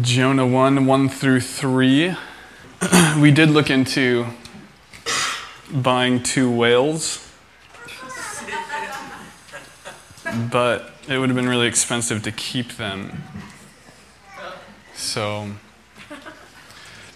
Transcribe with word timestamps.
Jonah 0.00 0.46
1 0.46 0.86
1 0.86 1.08
through 1.08 1.40
3. 1.40 2.16
we 3.18 3.30
did 3.30 3.50
look 3.50 3.70
into 3.70 4.26
buying 5.70 6.22
two 6.22 6.50
whales, 6.50 7.30
but 10.50 10.92
it 11.08 11.18
would 11.18 11.28
have 11.28 11.36
been 11.36 11.48
really 11.48 11.66
expensive 11.66 12.22
to 12.22 12.32
keep 12.32 12.76
them. 12.76 13.24
So, 14.94 15.50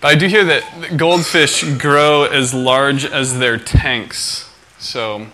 but 0.00 0.09
I 0.09 0.14
do 0.14 0.27
hear 0.27 0.45
that 0.45 0.96
goldfish 0.96 1.64
grow 1.79 2.25
as 2.25 2.53
large 2.53 3.05
as 3.05 3.39
their 3.39 3.57
tanks. 3.57 4.53
So, 4.79 5.27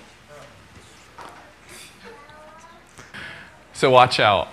so 3.72 3.90
watch 3.90 4.20
out. 4.20 4.48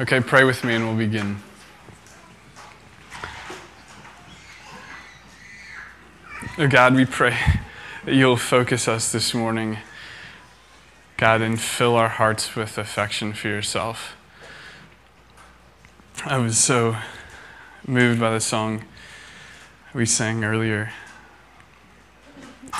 Okay, 0.00 0.20
pray 0.20 0.42
with 0.42 0.64
me 0.64 0.74
and 0.74 0.86
we'll 0.86 0.96
begin. 0.96 1.36
Oh 6.56 6.66
God, 6.66 6.94
we 6.94 7.04
pray 7.04 7.36
that 8.06 8.14
you'll 8.14 8.38
focus 8.38 8.88
us 8.88 9.12
this 9.12 9.34
morning, 9.34 9.76
God, 11.18 11.42
and 11.42 11.60
fill 11.60 11.94
our 11.94 12.08
hearts 12.08 12.56
with 12.56 12.78
affection 12.78 13.34
for 13.34 13.48
yourself. 13.48 14.16
I 16.24 16.38
was 16.38 16.56
so 16.56 16.96
moved 17.86 18.18
by 18.18 18.32
the 18.32 18.40
song 18.40 18.86
we 19.92 20.06
sang 20.06 20.42
earlier. 20.42 20.90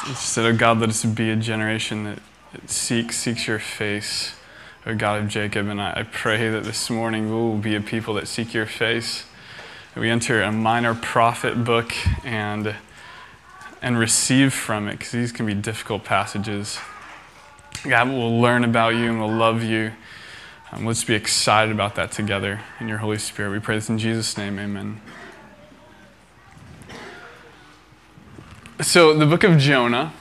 It 0.09 0.17
said, 0.17 0.47
Oh 0.47 0.57
God, 0.57 0.81
let 0.81 0.89
us 0.89 1.05
be 1.05 1.29
a 1.29 1.37
generation 1.37 2.05
that 2.05 2.71
seeks, 2.71 3.19
seeks 3.19 3.47
your 3.47 3.59
face. 3.59 4.35
O 4.85 4.97
God 4.97 5.23
of 5.23 5.29
Jacob, 5.29 5.69
and 5.69 5.81
I, 5.81 6.05
pray 6.11 6.49
that 6.49 6.65
this 6.65 6.91
morning 6.91 7.27
we 7.27 7.37
will 7.37 7.57
be 7.57 7.77
a 7.77 7.81
people 7.81 8.15
that 8.15 8.27
seek 8.27 8.53
your 8.53 8.67
face. 8.67 9.25
We 9.95 10.11
enter 10.11 10.43
a 10.43 10.51
minor 10.51 10.93
prophet 10.93 11.63
book 11.63 11.95
and, 12.27 12.75
and 13.81 13.97
receive 13.97 14.53
from 14.53 14.89
it, 14.89 14.99
because 14.99 15.13
these 15.13 15.31
can 15.31 15.47
be 15.47 15.55
difficult 15.55 16.03
passages. 16.03 16.81
God, 17.89 18.09
we'll 18.09 18.41
learn 18.41 18.65
about 18.65 18.97
you 18.97 19.09
and 19.09 19.21
we'll 19.21 19.31
love 19.31 19.63
you. 19.63 19.93
Um, 20.73 20.85
let's 20.85 21.05
be 21.05 21.15
excited 21.15 21.71
about 21.71 21.95
that 21.95 22.11
together 22.11 22.61
in 22.81 22.89
your 22.89 22.99
Holy 22.99 23.19
Spirit. 23.19 23.53
We 23.53 23.61
pray 23.61 23.77
this 23.77 23.89
in 23.89 23.99
Jesus' 23.99 24.37
name, 24.37 24.59
amen. 24.59 25.01
So, 28.81 29.17
the 29.17 29.27
book 29.27 29.45
of 29.45 29.59
Jonah 29.59 30.13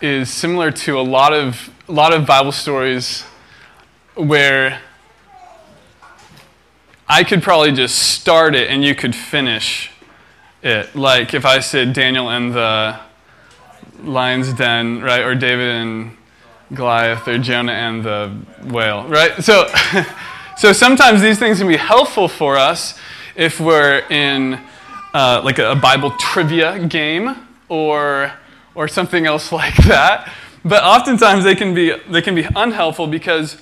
is 0.00 0.30
similar 0.30 0.70
to 0.70 0.98
a 0.98 1.02
lot 1.02 1.34
of, 1.34 1.68
a 1.90 1.92
lot 1.92 2.14
of 2.14 2.24
Bible 2.24 2.52
stories 2.52 3.24
where 4.16 4.80
I 7.08 7.22
could 7.22 7.42
probably 7.42 7.72
just 7.72 7.98
start 7.98 8.54
it 8.54 8.68
and 8.68 8.82
you 8.82 8.94
could 8.94 9.14
finish 9.14 9.90
it. 10.62 10.96
Like 10.96 11.34
if 11.34 11.44
I 11.44 11.60
said 11.60 11.92
Daniel 11.92 12.30
and 12.30 12.52
the 12.52 12.98
lion's 14.02 14.52
den, 14.54 15.02
right? 15.02 15.22
Or 15.22 15.34
David 15.34 15.68
and 15.68 16.16
Goliath, 16.74 17.28
or 17.28 17.38
Jonah 17.38 17.72
and 17.72 18.02
the 18.02 18.34
whale, 18.64 19.06
right? 19.06 19.42
So, 19.42 19.70
so 20.56 20.72
sometimes 20.72 21.22
these 21.22 21.38
things 21.38 21.58
can 21.58 21.68
be 21.68 21.76
helpful 21.76 22.26
for 22.26 22.56
us 22.56 22.98
if 23.36 23.60
we're 23.60 23.98
in 24.10 24.58
uh, 25.14 25.42
like 25.44 25.58
a 25.58 25.76
Bible 25.76 26.10
trivia 26.18 26.84
game 26.86 27.36
or 27.68 28.32
or 28.74 28.88
something 28.88 29.26
else 29.26 29.52
like 29.60 29.76
that. 29.84 30.32
But 30.64 30.82
oftentimes 30.82 31.44
they 31.44 31.54
can 31.54 31.74
be 31.74 31.94
they 32.10 32.22
can 32.22 32.34
be 32.34 32.46
unhelpful 32.56 33.06
because 33.06 33.60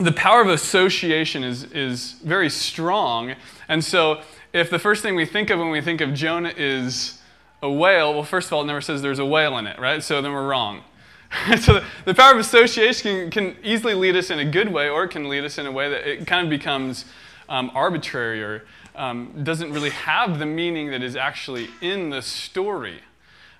the 0.00 0.12
power 0.12 0.40
of 0.40 0.48
association 0.48 1.44
is, 1.44 1.64
is 1.64 2.12
very 2.24 2.48
strong. 2.48 3.34
And 3.68 3.84
so, 3.84 4.22
if 4.52 4.70
the 4.70 4.78
first 4.78 5.02
thing 5.02 5.14
we 5.14 5.26
think 5.26 5.50
of 5.50 5.58
when 5.58 5.70
we 5.70 5.80
think 5.80 6.00
of 6.00 6.14
Jonah 6.14 6.52
is 6.56 7.20
a 7.62 7.70
whale, 7.70 8.14
well, 8.14 8.24
first 8.24 8.48
of 8.48 8.54
all, 8.54 8.62
it 8.62 8.66
never 8.66 8.80
says 8.80 9.02
there's 9.02 9.18
a 9.18 9.26
whale 9.26 9.58
in 9.58 9.66
it, 9.66 9.78
right? 9.78 10.02
So 10.02 10.20
then 10.22 10.32
we're 10.32 10.48
wrong. 10.48 10.82
so 11.60 11.74
the, 11.74 11.84
the, 12.06 12.14
power 12.14 12.32
of 12.32 12.38
association 12.38 13.30
can, 13.30 13.54
can, 13.54 13.56
easily 13.62 13.94
lead 13.94 14.16
us 14.16 14.30
in 14.30 14.40
a 14.40 14.44
good 14.44 14.72
way, 14.72 14.88
or 14.88 15.04
it 15.04 15.10
can 15.10 15.28
lead 15.28 15.44
us 15.44 15.58
in 15.58 15.66
a 15.66 15.70
way 15.70 15.88
that 15.88 16.04
it 16.08 16.26
kind 16.26 16.44
of 16.44 16.50
becomes 16.50 17.04
um, 17.48 17.70
arbitrary 17.74 18.42
or 18.42 18.64
um, 18.96 19.44
doesn't 19.44 19.72
really 19.72 19.90
have 19.90 20.40
the 20.40 20.46
meaning 20.46 20.90
that 20.90 21.02
is 21.02 21.14
actually 21.14 21.68
in 21.80 22.10
the 22.10 22.22
story. 22.22 23.00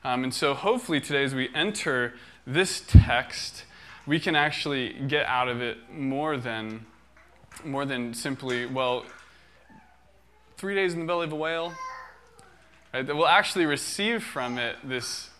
Um, 0.02 0.24
and 0.24 0.34
so, 0.34 0.54
hopefully, 0.54 1.00
today, 1.00 1.22
as 1.22 1.34
we 1.34 1.50
enter 1.54 2.14
this 2.46 2.80
text, 2.80 3.64
we 4.10 4.18
can 4.18 4.34
actually 4.34 4.92
get 5.06 5.24
out 5.26 5.46
of 5.46 5.62
it 5.62 5.78
more 5.94 6.36
than, 6.36 6.84
more 7.64 7.86
than 7.86 8.12
simply, 8.12 8.66
well, 8.66 9.04
three 10.56 10.74
days 10.74 10.94
in 10.94 10.98
the 10.98 11.06
belly 11.06 11.26
of 11.26 11.32
a 11.32 11.36
whale. 11.36 11.72
Right? 12.92 13.06
That 13.06 13.14
we'll 13.14 13.28
actually 13.28 13.66
receive 13.66 14.24
from 14.24 14.58
it 14.58 14.78
this, 14.82 15.30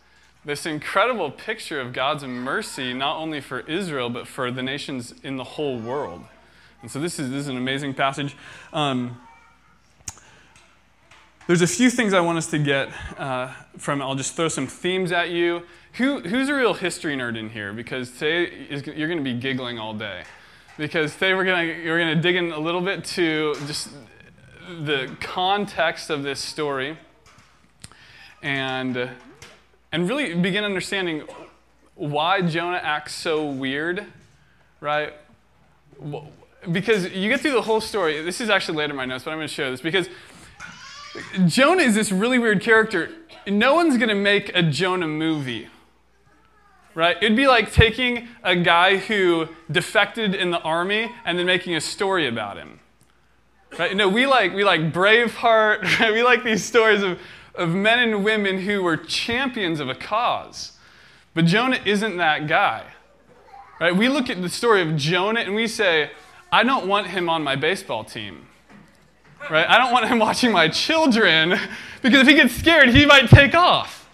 this 0.44 0.66
incredible 0.66 1.32
picture 1.32 1.80
of 1.80 1.92
God's 1.92 2.22
mercy, 2.22 2.94
not 2.94 3.16
only 3.16 3.40
for 3.40 3.58
Israel, 3.58 4.08
but 4.08 4.28
for 4.28 4.52
the 4.52 4.62
nations 4.62 5.14
in 5.24 5.36
the 5.36 5.42
whole 5.42 5.76
world. 5.76 6.22
And 6.80 6.88
so 6.88 7.00
this 7.00 7.18
is, 7.18 7.28
this 7.28 7.40
is 7.40 7.48
an 7.48 7.56
amazing 7.56 7.94
passage. 7.94 8.36
Um, 8.72 9.20
there's 11.50 11.62
a 11.62 11.66
few 11.66 11.90
things 11.90 12.14
I 12.14 12.20
want 12.20 12.38
us 12.38 12.46
to 12.52 12.60
get 12.60 12.90
uh, 13.18 13.52
from. 13.76 14.00
I'll 14.00 14.14
just 14.14 14.36
throw 14.36 14.46
some 14.46 14.68
themes 14.68 15.10
at 15.10 15.30
you. 15.30 15.66
Who, 15.94 16.20
who's 16.20 16.48
a 16.48 16.54
real 16.54 16.74
history 16.74 17.16
nerd 17.16 17.36
in 17.36 17.50
here? 17.50 17.72
Because 17.72 18.12
today 18.12 18.44
is, 18.44 18.86
you're 18.86 19.08
going 19.08 19.18
to 19.18 19.24
be 19.24 19.34
giggling 19.34 19.76
all 19.76 19.92
day. 19.92 20.22
Because 20.78 21.12
today 21.14 21.34
we're 21.34 21.42
going 21.44 21.66
to 21.66 21.88
we're 21.90 21.98
going 21.98 22.14
to 22.14 22.22
dig 22.22 22.36
in 22.36 22.52
a 22.52 22.58
little 22.60 22.80
bit 22.80 23.04
to 23.16 23.56
just 23.66 23.88
the 24.84 25.10
context 25.18 26.08
of 26.08 26.22
this 26.22 26.38
story, 26.38 26.96
and 28.44 29.10
and 29.90 30.08
really 30.08 30.34
begin 30.34 30.62
understanding 30.62 31.24
why 31.96 32.42
Jonah 32.42 32.80
acts 32.80 33.12
so 33.12 33.44
weird, 33.44 34.06
right? 34.80 35.14
Because 36.70 37.10
you 37.10 37.28
get 37.28 37.40
through 37.40 37.54
the 37.54 37.62
whole 37.62 37.80
story. 37.80 38.22
This 38.22 38.40
is 38.40 38.50
actually 38.50 38.78
later 38.78 38.92
in 38.92 38.96
my 38.96 39.04
notes, 39.04 39.24
but 39.24 39.32
I'm 39.32 39.38
going 39.38 39.48
to 39.48 39.52
show 39.52 39.72
this 39.72 39.80
because 39.80 40.08
Jonah 41.46 41.82
is 41.82 41.94
this 41.94 42.12
really 42.12 42.38
weird 42.38 42.60
character. 42.60 43.10
No 43.46 43.74
one's 43.74 43.96
going 43.96 44.10
to 44.10 44.14
make 44.14 44.54
a 44.54 44.62
Jonah 44.62 45.08
movie 45.08 45.68
right? 46.94 47.16
It'd 47.20 47.36
be 47.36 47.46
like 47.46 47.72
taking 47.72 48.28
a 48.42 48.56
guy 48.56 48.96
who 48.96 49.48
defected 49.70 50.34
in 50.34 50.50
the 50.50 50.60
army 50.60 51.10
and 51.24 51.38
then 51.38 51.46
making 51.46 51.74
a 51.74 51.80
story 51.80 52.26
about 52.26 52.56
him. 52.56 52.80
Right? 53.78 53.94
No, 53.94 54.08
we 54.08 54.26
like 54.26 54.52
we 54.52 54.64
like 54.64 54.92
Braveheart, 54.92 55.82
right? 56.00 56.12
we 56.12 56.22
like 56.22 56.44
these 56.44 56.64
stories 56.64 57.02
of, 57.02 57.18
of 57.54 57.70
men 57.70 58.00
and 58.00 58.24
women 58.24 58.60
who 58.60 58.82
were 58.82 58.96
champions 58.96 59.80
of 59.80 59.88
a 59.88 59.94
cause. 59.94 60.72
But 61.34 61.44
Jonah 61.46 61.80
isn't 61.84 62.16
that 62.16 62.48
guy. 62.48 62.84
Right? 63.80 63.96
We 63.96 64.08
look 64.08 64.28
at 64.28 64.42
the 64.42 64.48
story 64.48 64.82
of 64.82 64.96
Jonah 64.96 65.40
and 65.40 65.54
we 65.54 65.66
say, 65.66 66.10
I 66.52 66.64
don't 66.64 66.86
want 66.86 67.06
him 67.06 67.30
on 67.30 67.42
my 67.42 67.56
baseball 67.56 68.04
team. 68.04 68.48
Right? 69.48 69.68
I 69.68 69.78
don't 69.78 69.92
want 69.92 70.06
him 70.06 70.18
watching 70.18 70.52
my 70.52 70.68
children 70.68 71.58
because 72.02 72.20
if 72.20 72.28
he 72.28 72.34
gets 72.34 72.54
scared, 72.54 72.90
he 72.90 73.06
might 73.06 73.28
take 73.28 73.54
off. 73.54 74.08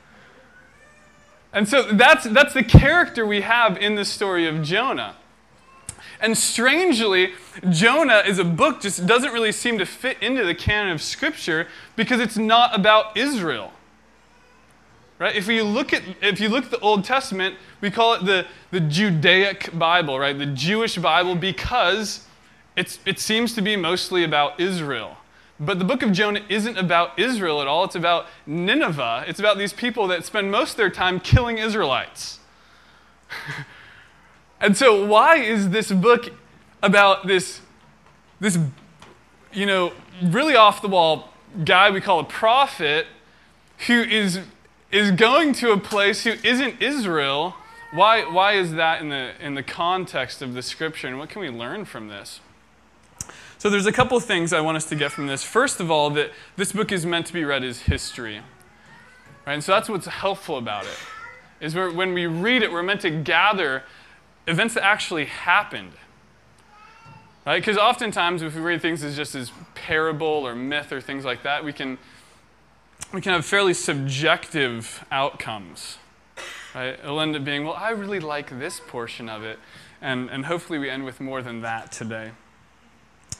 And 1.53 1.69
so 1.69 1.91
that's, 1.93 2.25
that's 2.25 2.55
the 2.55 2.63
character 2.63 3.27
we 3.27 3.41
have 3.41 3.79
in 3.79 3.95
the 3.95 4.05
story 4.05 4.47
of 4.47 4.63
Jonah. 4.63 5.17
And 6.21 6.37
strangely, 6.37 7.33
Jonah 7.71 8.23
is 8.27 8.39
a 8.39 8.45
book 8.45 8.81
just 8.81 9.07
doesn't 9.07 9.33
really 9.33 9.53
seem 9.53 9.79
to 9.79 9.87
fit 9.87 10.17
into 10.23 10.45
the 10.45 10.55
canon 10.55 10.93
of 10.93 11.03
Scripture 11.03 11.67
because 11.95 12.21
it's 12.21 12.37
not 12.37 12.75
about 12.75 13.17
Israel. 13.17 13.73
Right? 15.19 15.35
If 15.35 15.49
you 15.49 15.65
look 15.65 15.95
at 15.95 16.03
if 16.21 16.41
you 16.41 16.49
look 16.49 16.67
at 16.67 16.71
the 16.71 16.81
Old 16.81 17.05
Testament, 17.05 17.57
we 17.81 17.91
call 17.91 18.15
it 18.15 18.25
the, 18.27 18.47
the 18.71 18.81
Judaic 18.81 19.77
Bible, 19.79 20.19
right? 20.19 20.37
The 20.37 20.47
Jewish 20.47 20.97
Bible 20.99 21.35
because 21.35 22.27
it's, 22.77 22.99
it 23.07 23.19
seems 23.19 23.55
to 23.55 23.63
be 23.63 23.77
mostly 23.77 24.25
about 24.25 24.61
Israel. 24.61 25.17
But 25.59 25.79
the 25.79 25.85
book 25.85 26.03
of 26.03 26.13
Jonah 26.13 26.43
isn't 26.49 26.77
about 26.77 27.19
Israel 27.19 27.63
at 27.63 27.67
all. 27.67 27.85
It's 27.85 27.95
about 27.95 28.27
Nineveh. 28.47 29.25
It's 29.27 29.41
about 29.41 29.57
these 29.57 29.73
people 29.73 30.07
that 30.09 30.25
spend 30.25 30.51
most 30.51 30.73
of 30.73 30.77
their 30.77 30.91
time 30.91 31.19
killing 31.19 31.59
Israelites. 31.59 32.41
and 34.61 34.77
so, 34.77 35.07
why 35.07 35.37
is 35.37 35.71
this 35.71 35.91
book 35.91 36.31
about 36.83 37.27
this, 37.27 37.61
this, 38.39 38.59
you 39.53 39.65
know, 39.65 39.93
really 40.23 40.55
off 40.55 40.83
the 40.83 40.89
wall 40.89 41.33
guy 41.65 41.91
we 41.91 42.03
call 42.03 42.21
a 42.21 42.25
prophet 42.25 43.07
who 43.87 44.03
is, 44.03 44.41
is 44.93 45.11
going 45.11 45.55
to 45.55 45.73
a 45.73 45.79
place 45.79 46.25
who 46.25 46.35
isn't 46.45 46.83
Israel? 46.83 47.55
Why, 47.95 48.31
why 48.31 48.53
is 48.53 48.73
that 48.73 49.01
in 49.01 49.09
the, 49.09 49.33
in 49.41 49.55
the 49.55 49.63
context 49.63 50.43
of 50.43 50.53
the 50.53 50.61
scripture? 50.61 51.09
And 51.09 51.19
what 51.19 51.31
can 51.31 51.41
we 51.41 51.49
learn 51.49 51.87
from 51.87 52.09
this? 52.09 52.41
So 53.67 53.71
there's 53.71 53.87
a 53.87 53.93
couple 53.93 54.21
things 54.21 54.53
I 54.53 54.61
want 54.61 54.77
us 54.77 54.85
to 54.91 54.95
get 54.95 55.11
from 55.11 55.27
this. 55.27 55.43
First 55.43 55.81
of 55.81 55.91
all, 55.91 56.09
that 56.11 56.31
this 56.55 56.71
book 56.71 56.93
is 56.93 57.05
meant 57.05 57.27
to 57.27 57.33
be 57.33 57.43
read 57.43 57.65
as 57.65 57.81
history. 57.81 58.41
Right? 59.45 59.55
And 59.55 59.65
so 59.65 59.73
that's 59.73 59.89
what's 59.89 60.07
helpful 60.07 60.57
about 60.57 60.85
it. 60.85 60.97
is 61.61 61.75
when 61.75 62.15
we 62.15 62.27
read 62.27 62.63
it, 62.63 62.71
we're 62.71 62.85
meant 62.85 63.01
to 63.01 63.11
gather 63.11 63.83
events 64.47 64.75
that 64.75 64.85
actually 64.85 65.25
happened. 65.25 65.91
Right? 67.45 67.61
Because 67.61 67.77
oftentimes, 67.77 68.41
if 68.43 68.55
we 68.55 68.61
read 68.61 68.81
things 68.81 69.03
as 69.03 69.17
just 69.17 69.35
as 69.35 69.51
parable 69.75 70.47
or 70.47 70.55
myth 70.55 70.93
or 70.93 71.01
things 71.01 71.25
like 71.25 71.43
that, 71.43 71.65
we 71.65 71.73
can, 71.73 71.99
we 73.13 73.21
can 73.21 73.33
have 73.33 73.45
fairly 73.45 73.75
subjective 73.75 75.05
outcomes. 75.11 75.99
Right? 76.73 77.01
It'll 77.03 77.21
end 77.21 77.35
up 77.35 77.43
being, 77.43 77.65
well, 77.65 77.75
I 77.75 77.91
really 77.91 78.21
like 78.21 78.61
this 78.61 78.81
portion 78.87 79.29
of 79.29 79.43
it. 79.43 79.59
And, 80.01 80.31
and 80.31 80.47
hopefully, 80.47 80.79
we 80.79 80.89
end 80.89 81.05
with 81.05 81.21
more 81.21 81.43
than 81.43 81.63
that 81.63 81.91
today. 81.91 82.31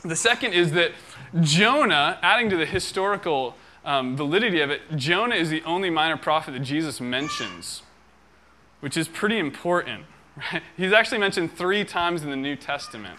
The 0.05 0.17
second 0.17 0.53
is 0.53 0.73
that 0.73 0.93
Jonah, 1.41 2.19
adding 2.23 2.51
to 2.51 2.57
the 2.57 2.67
historical 2.67 3.57
um, 3.85 4.17
validity 4.17 4.61
of 4.61 4.71
it, 4.71 4.83
Jonah 4.97 5.35
is 5.35 5.51
the 5.51 5.63
only 5.65 5.91
minor 5.91 6.17
prophet 6.17 6.53
that 6.53 6.61
Jesus 6.61 7.01
mentions, 7.01 7.83
which 8.81 8.97
is 8.97 9.09
pretty 9.09 9.39
important. 9.39 10.05
Right? 10.53 10.63
He's 10.77 10.93
actually 10.93 11.19
mentioned 11.19 11.53
three 11.57 11.85
times 11.85 12.23
in 12.23 12.31
the 12.31 12.37
New 12.37 12.57
Testament. 12.57 13.19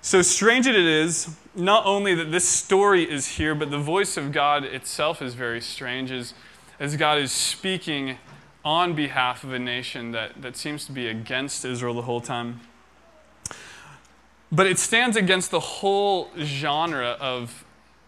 So 0.00 0.22
strange 0.22 0.66
it 0.66 0.76
is, 0.76 1.36
not 1.54 1.84
only 1.84 2.14
that 2.14 2.30
this 2.30 2.48
story 2.48 3.02
is 3.02 3.26
here, 3.26 3.54
but 3.54 3.70
the 3.70 3.78
voice 3.78 4.16
of 4.16 4.32
God 4.32 4.64
itself 4.64 5.20
is 5.20 5.34
very 5.34 5.60
strange 5.60 6.10
as, 6.10 6.34
as 6.80 6.96
God 6.96 7.18
is 7.18 7.32
speaking 7.32 8.16
on 8.64 8.94
behalf 8.94 9.44
of 9.44 9.52
a 9.52 9.58
nation 9.58 10.12
that, 10.12 10.40
that 10.40 10.56
seems 10.56 10.86
to 10.86 10.92
be 10.92 11.08
against 11.08 11.64
Israel 11.64 11.94
the 11.94 12.02
whole 12.02 12.20
time. 12.20 12.60
But 14.50 14.66
it 14.66 14.78
stands 14.78 15.16
against 15.16 15.50
the 15.50 15.60
whole 15.60 16.30
genre 16.38 17.16
of, 17.20 17.64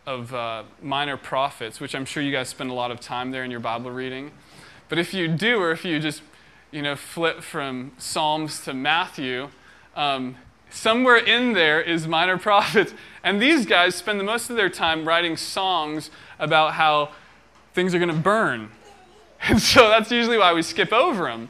of 0.06 0.32
uh, 0.32 0.62
minor 0.82 1.16
prophets, 1.16 1.80
which 1.80 1.94
I'm 1.94 2.04
sure 2.04 2.22
you 2.22 2.32
guys 2.32 2.48
spend 2.48 2.70
a 2.70 2.74
lot 2.74 2.90
of 2.90 3.00
time 3.00 3.30
there 3.30 3.44
in 3.44 3.50
your 3.50 3.60
Bible 3.60 3.90
reading. 3.90 4.30
But 4.88 4.98
if 4.98 5.12
you 5.12 5.28
do, 5.28 5.60
or 5.60 5.70
if 5.70 5.84
you 5.84 5.98
just 6.00 6.22
you 6.70 6.82
know, 6.82 6.96
flip 6.96 7.42
from 7.42 7.92
Psalms 7.98 8.60
to 8.64 8.72
Matthew, 8.72 9.48
um, 9.96 10.36
somewhere 10.70 11.16
in 11.16 11.52
there 11.52 11.80
is 11.80 12.06
minor 12.06 12.38
prophets. 12.48 12.94
And 13.22 13.40
these 13.40 13.66
guys 13.66 13.94
spend 13.94 14.18
the 14.20 14.24
most 14.24 14.50
of 14.50 14.56
their 14.56 14.70
time 14.70 15.06
writing 15.06 15.36
songs 15.36 16.10
about 16.38 16.74
how 16.74 17.10
things 17.74 17.94
are 17.94 17.98
going 17.98 18.14
to 18.14 18.20
burn. 18.20 18.70
And 19.42 19.58
so 19.58 19.88
that's 19.88 20.10
usually 20.10 20.36
why 20.36 20.52
we 20.52 20.60
skip 20.60 20.92
over 20.92 21.24
them. 21.24 21.48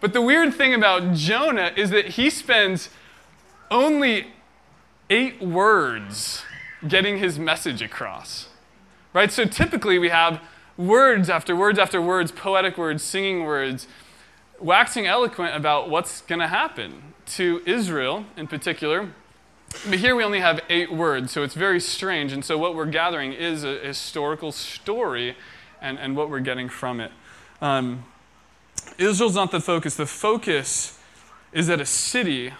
But 0.00 0.12
the 0.12 0.20
weird 0.20 0.52
thing 0.52 0.74
about 0.74 1.14
Jonah 1.14 1.72
is 1.74 1.88
that 1.88 2.08
he 2.08 2.28
spends 2.28 2.90
only 3.72 4.28
eight 5.10 5.42
words 5.42 6.44
getting 6.86 7.18
his 7.18 7.38
message 7.38 7.82
across. 7.82 8.48
Right? 9.12 9.32
So 9.32 9.44
typically 9.44 9.98
we 9.98 10.10
have 10.10 10.40
words 10.76 11.28
after 11.28 11.56
words 11.56 11.78
after 11.78 12.00
words, 12.00 12.30
poetic 12.30 12.78
words, 12.78 13.02
singing 13.02 13.44
words, 13.44 13.88
waxing 14.60 15.06
eloquent 15.06 15.56
about 15.56 15.90
what's 15.90 16.20
going 16.22 16.40
to 16.40 16.48
happen 16.48 17.14
to 17.26 17.62
Israel 17.66 18.26
in 18.36 18.46
particular. 18.46 19.10
But 19.88 19.98
here 19.98 20.14
we 20.14 20.22
only 20.22 20.40
have 20.40 20.60
eight 20.68 20.92
words, 20.92 21.32
so 21.32 21.42
it's 21.42 21.54
very 21.54 21.80
strange. 21.80 22.32
And 22.32 22.44
so 22.44 22.58
what 22.58 22.74
we're 22.74 22.84
gathering 22.86 23.32
is 23.32 23.64
a 23.64 23.78
historical 23.78 24.52
story 24.52 25.34
and, 25.80 25.98
and 25.98 26.14
what 26.14 26.28
we're 26.28 26.40
getting 26.40 26.68
from 26.68 27.00
it. 27.00 27.10
Um, 27.60 28.04
Israel's 28.98 29.34
not 29.34 29.50
the 29.50 29.60
focus. 29.60 29.94
The 29.96 30.06
focus 30.06 30.98
is 31.52 31.68
that 31.68 31.80
a 31.80 31.86
city 31.86 32.52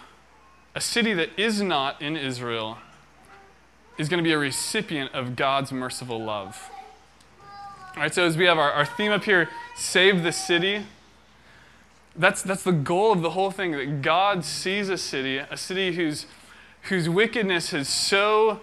a 0.75 0.81
city 0.81 1.13
that 1.13 1.29
is 1.37 1.61
not 1.61 2.01
in 2.01 2.17
Israel 2.17 2.77
is 3.97 4.09
going 4.09 4.17
to 4.17 4.27
be 4.27 4.33
a 4.33 4.37
recipient 4.37 5.13
of 5.13 5.35
God's 5.35 5.71
merciful 5.71 6.23
love. 6.23 6.69
All 7.95 8.01
right, 8.01 8.13
so 8.13 8.25
as 8.25 8.35
we 8.37 8.45
have 8.45 8.57
our, 8.57 8.71
our 8.71 8.85
theme 8.85 9.11
up 9.11 9.23
here, 9.23 9.49
save 9.75 10.23
the 10.23 10.31
city, 10.31 10.83
that's, 12.15 12.41
that's 12.41 12.63
the 12.63 12.71
goal 12.71 13.11
of 13.11 13.21
the 13.21 13.31
whole 13.31 13.51
thing 13.51 13.71
that 13.73 14.01
God 14.01 14.43
sees 14.43 14.89
a 14.89 14.97
city, 14.97 15.37
a 15.37 15.57
city 15.57 15.93
whose, 15.93 16.25
whose 16.83 17.07
wickedness 17.07 17.69
has 17.69 17.87
so 17.87 18.61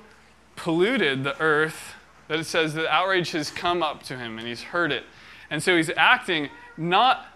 polluted 0.56 1.22
the 1.22 1.40
earth 1.40 1.94
that 2.26 2.40
it 2.40 2.44
says 2.44 2.74
that 2.74 2.92
outrage 2.92 3.30
has 3.32 3.50
come 3.50 3.82
up 3.82 4.02
to 4.04 4.16
him 4.16 4.38
and 4.38 4.46
he's 4.46 4.62
heard 4.62 4.90
it. 4.90 5.04
And 5.48 5.62
so 5.62 5.76
he's 5.76 5.90
acting 5.96 6.48
not 6.76 7.26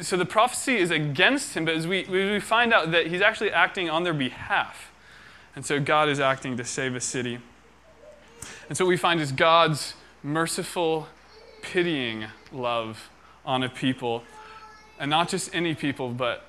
so 0.00 0.16
the 0.16 0.26
prophecy 0.26 0.76
is 0.76 0.90
against 0.90 1.54
him, 1.54 1.64
but 1.64 1.74
as 1.74 1.86
we, 1.86 2.04
we 2.04 2.40
find 2.40 2.72
out 2.72 2.90
that 2.92 3.08
he's 3.08 3.20
actually 3.20 3.50
acting 3.50 3.90
on 3.90 4.04
their 4.04 4.14
behalf. 4.14 4.90
And 5.56 5.64
so 5.66 5.80
God 5.80 6.08
is 6.08 6.20
acting 6.20 6.56
to 6.56 6.64
save 6.64 6.94
a 6.94 7.00
city. 7.00 7.38
And 8.68 8.76
so 8.76 8.84
what 8.84 8.90
we 8.90 8.96
find 8.96 9.20
is 9.20 9.32
God's 9.32 9.94
merciful, 10.22 11.08
pitying 11.62 12.26
love 12.52 13.10
on 13.44 13.62
a 13.62 13.68
people. 13.68 14.22
And 14.98 15.10
not 15.10 15.28
just 15.28 15.54
any 15.54 15.74
people, 15.74 16.10
but, 16.10 16.44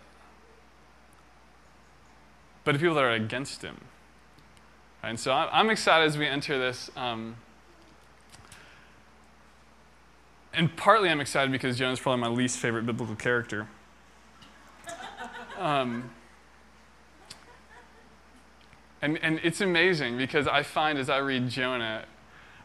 but 2.63 2.73
the 2.73 2.79
people 2.79 2.95
that 2.95 3.03
are 3.03 3.11
against 3.11 3.61
him. 3.61 3.77
And 5.03 5.19
so 5.19 5.33
I'm 5.33 5.69
excited 5.69 6.05
as 6.05 6.17
we 6.17 6.27
enter 6.27 6.59
this. 6.59 6.91
Um, 6.95 7.37
and 10.53 10.75
partly 10.75 11.09
I'm 11.09 11.21
excited 11.21 11.51
because 11.51 11.77
Jonah's 11.77 11.99
probably 11.99 12.21
my 12.21 12.27
least 12.27 12.59
favorite 12.59 12.85
biblical 12.85 13.15
character. 13.15 13.67
Um, 15.57 16.09
and, 19.01 19.17
and 19.21 19.39
it's 19.43 19.61
amazing 19.61 20.17
because 20.17 20.47
I 20.47 20.63
find 20.63 20.97
as 20.97 21.09
I 21.09 21.17
read 21.17 21.49
Jonah, 21.49 22.05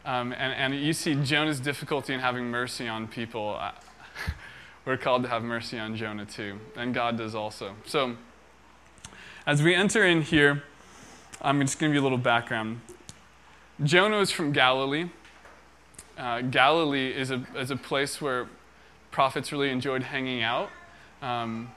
um, 0.05 0.33
and, 0.33 0.73
and 0.73 0.75
you 0.75 0.93
see 0.93 1.15
Jonah's 1.15 1.59
difficulty 1.59 2.13
in 2.13 2.19
having 2.19 2.45
mercy 2.45 2.87
on 2.87 3.07
people, 3.07 3.55
I, 3.59 3.73
we're 4.85 4.97
called 4.97 5.23
to 5.23 5.29
have 5.29 5.43
mercy 5.43 5.79
on 5.79 5.95
Jonah 5.95 6.25
too, 6.25 6.59
and 6.75 6.93
God 6.93 7.17
does 7.17 7.35
also. 7.35 7.75
So, 7.85 8.15
as 9.45 9.63
we 9.63 9.73
enter 9.73 10.05
in 10.05 10.21
here, 10.21 10.63
I'm 11.41 11.61
just 11.61 11.79
going 11.79 11.91
to 11.91 11.93
give 11.93 12.01
you 12.01 12.01
a 12.01 12.07
little 12.07 12.17
background. 12.17 12.81
Jonah 13.83 14.19
is 14.19 14.31
from 14.31 14.51
Galilee. 14.51 15.09
Uh, 16.17 16.41
Galilee 16.41 17.11
is 17.15 17.29
a, 17.29 17.45
is 17.55 17.69
a 17.69 17.75
place 17.75 18.19
where 18.19 18.47
prophets 19.11 19.51
really 19.51 19.69
enjoyed 19.69 20.01
hanging 20.01 20.41
out. 20.41 20.69
Um, 21.21 21.71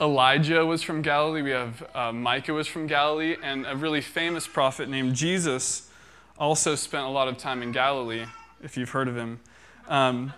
Elijah 0.00 0.64
was 0.64 0.82
from 0.82 1.02
Galilee. 1.02 1.42
We 1.42 1.50
have 1.50 1.84
uh, 1.94 2.12
Micah 2.12 2.52
was 2.52 2.68
from 2.68 2.86
Galilee. 2.86 3.36
And 3.42 3.66
a 3.66 3.74
really 3.74 4.00
famous 4.00 4.46
prophet 4.46 4.88
named 4.88 5.14
Jesus 5.14 5.90
also 6.38 6.74
spent 6.76 7.04
a 7.04 7.08
lot 7.08 7.26
of 7.26 7.36
time 7.36 7.62
in 7.62 7.72
Galilee, 7.72 8.26
if 8.62 8.76
you've 8.76 8.90
heard 8.90 9.08
of 9.08 9.16
him. 9.16 9.40
Um, 9.88 10.32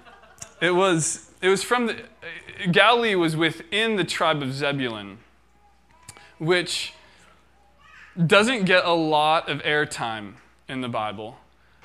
it, 0.62 0.70
was, 0.70 1.30
it 1.42 1.48
was 1.48 1.62
from 1.62 1.88
the, 1.88 2.04
Galilee 2.70 3.16
was 3.16 3.36
within 3.36 3.96
the 3.96 4.04
tribe 4.04 4.42
of 4.42 4.54
Zebulun, 4.54 5.18
which 6.38 6.94
doesn't 8.26 8.64
get 8.64 8.84
a 8.84 8.92
lot 8.92 9.48
of 9.48 9.60
airtime 9.60 10.34
in 10.68 10.80
the 10.80 10.88
Bible 10.88 11.36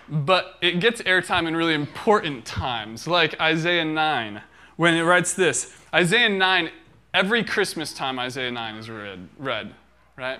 but 0.10 0.58
it 0.62 0.80
gets 0.80 1.02
airtime 1.02 1.48
in 1.48 1.56
really 1.56 1.74
important 1.74 2.46
times, 2.46 3.08
like 3.08 3.40
Isaiah 3.40 3.86
9, 3.86 4.42
when 4.76 4.96
it 4.96 5.04
writes 5.04 5.34
this 5.34 5.76
Isaiah 5.94 6.30
9, 6.30 6.70
every 7.14 7.44
Christmas 7.44 7.94
time 7.94 8.20
Isaiah 8.20 8.52
9 8.52 8.76
is 8.76 8.90
read, 8.90 9.30
read, 9.38 9.74
right? 10.18 10.40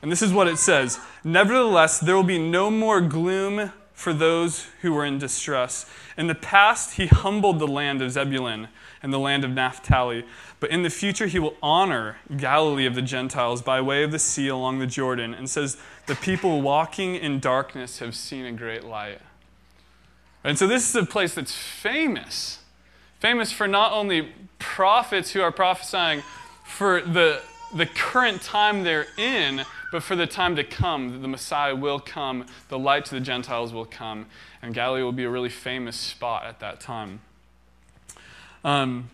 And 0.00 0.12
this 0.12 0.22
is 0.22 0.32
what 0.32 0.48
it 0.48 0.58
says 0.58 1.00
Nevertheless, 1.24 2.00
there 2.00 2.14
will 2.14 2.22
be 2.22 2.38
no 2.38 2.70
more 2.70 3.00
gloom 3.00 3.72
for 3.92 4.12
those 4.12 4.68
who 4.82 4.92
were 4.92 5.04
in 5.04 5.18
distress. 5.18 5.90
In 6.16 6.28
the 6.28 6.34
past, 6.34 6.94
he 6.94 7.08
humbled 7.08 7.58
the 7.58 7.66
land 7.66 8.00
of 8.00 8.12
Zebulun 8.12 8.68
and 9.02 9.12
the 9.12 9.18
land 9.18 9.44
of 9.44 9.50
Naphtali. 9.50 10.24
But 10.60 10.70
in 10.70 10.82
the 10.82 10.90
future, 10.90 11.26
he 11.26 11.38
will 11.38 11.54
honor 11.62 12.16
Galilee 12.36 12.86
of 12.86 12.94
the 12.94 13.02
Gentiles 13.02 13.62
by 13.62 13.80
way 13.80 14.02
of 14.02 14.10
the 14.10 14.18
sea 14.18 14.48
along 14.48 14.80
the 14.80 14.86
Jordan, 14.86 15.32
and 15.32 15.48
says, 15.48 15.76
The 16.06 16.16
people 16.16 16.60
walking 16.60 17.14
in 17.14 17.38
darkness 17.38 18.00
have 18.00 18.16
seen 18.16 18.44
a 18.44 18.52
great 18.52 18.84
light. 18.84 19.20
And 20.42 20.58
so, 20.58 20.66
this 20.66 20.88
is 20.88 20.96
a 20.96 21.06
place 21.06 21.34
that's 21.34 21.54
famous. 21.54 22.60
Famous 23.20 23.52
for 23.52 23.68
not 23.68 23.92
only 23.92 24.32
prophets 24.58 25.32
who 25.32 25.40
are 25.40 25.52
prophesying 25.52 26.22
for 26.64 27.00
the, 27.00 27.40
the 27.74 27.86
current 27.86 28.42
time 28.42 28.84
they're 28.84 29.06
in, 29.16 29.64
but 29.90 30.02
for 30.02 30.16
the 30.16 30.26
time 30.26 30.56
to 30.56 30.64
come. 30.64 31.22
The 31.22 31.28
Messiah 31.28 31.74
will 31.74 31.98
come, 31.98 32.46
the 32.68 32.78
light 32.78 33.04
to 33.06 33.14
the 33.14 33.20
Gentiles 33.20 33.72
will 33.72 33.84
come, 33.84 34.26
and 34.62 34.74
Galilee 34.74 35.02
will 35.02 35.12
be 35.12 35.24
a 35.24 35.30
really 35.30 35.48
famous 35.48 35.96
spot 35.96 36.44
at 36.46 36.60
that 36.60 36.80
time. 36.80 37.20
Um, 38.64 39.10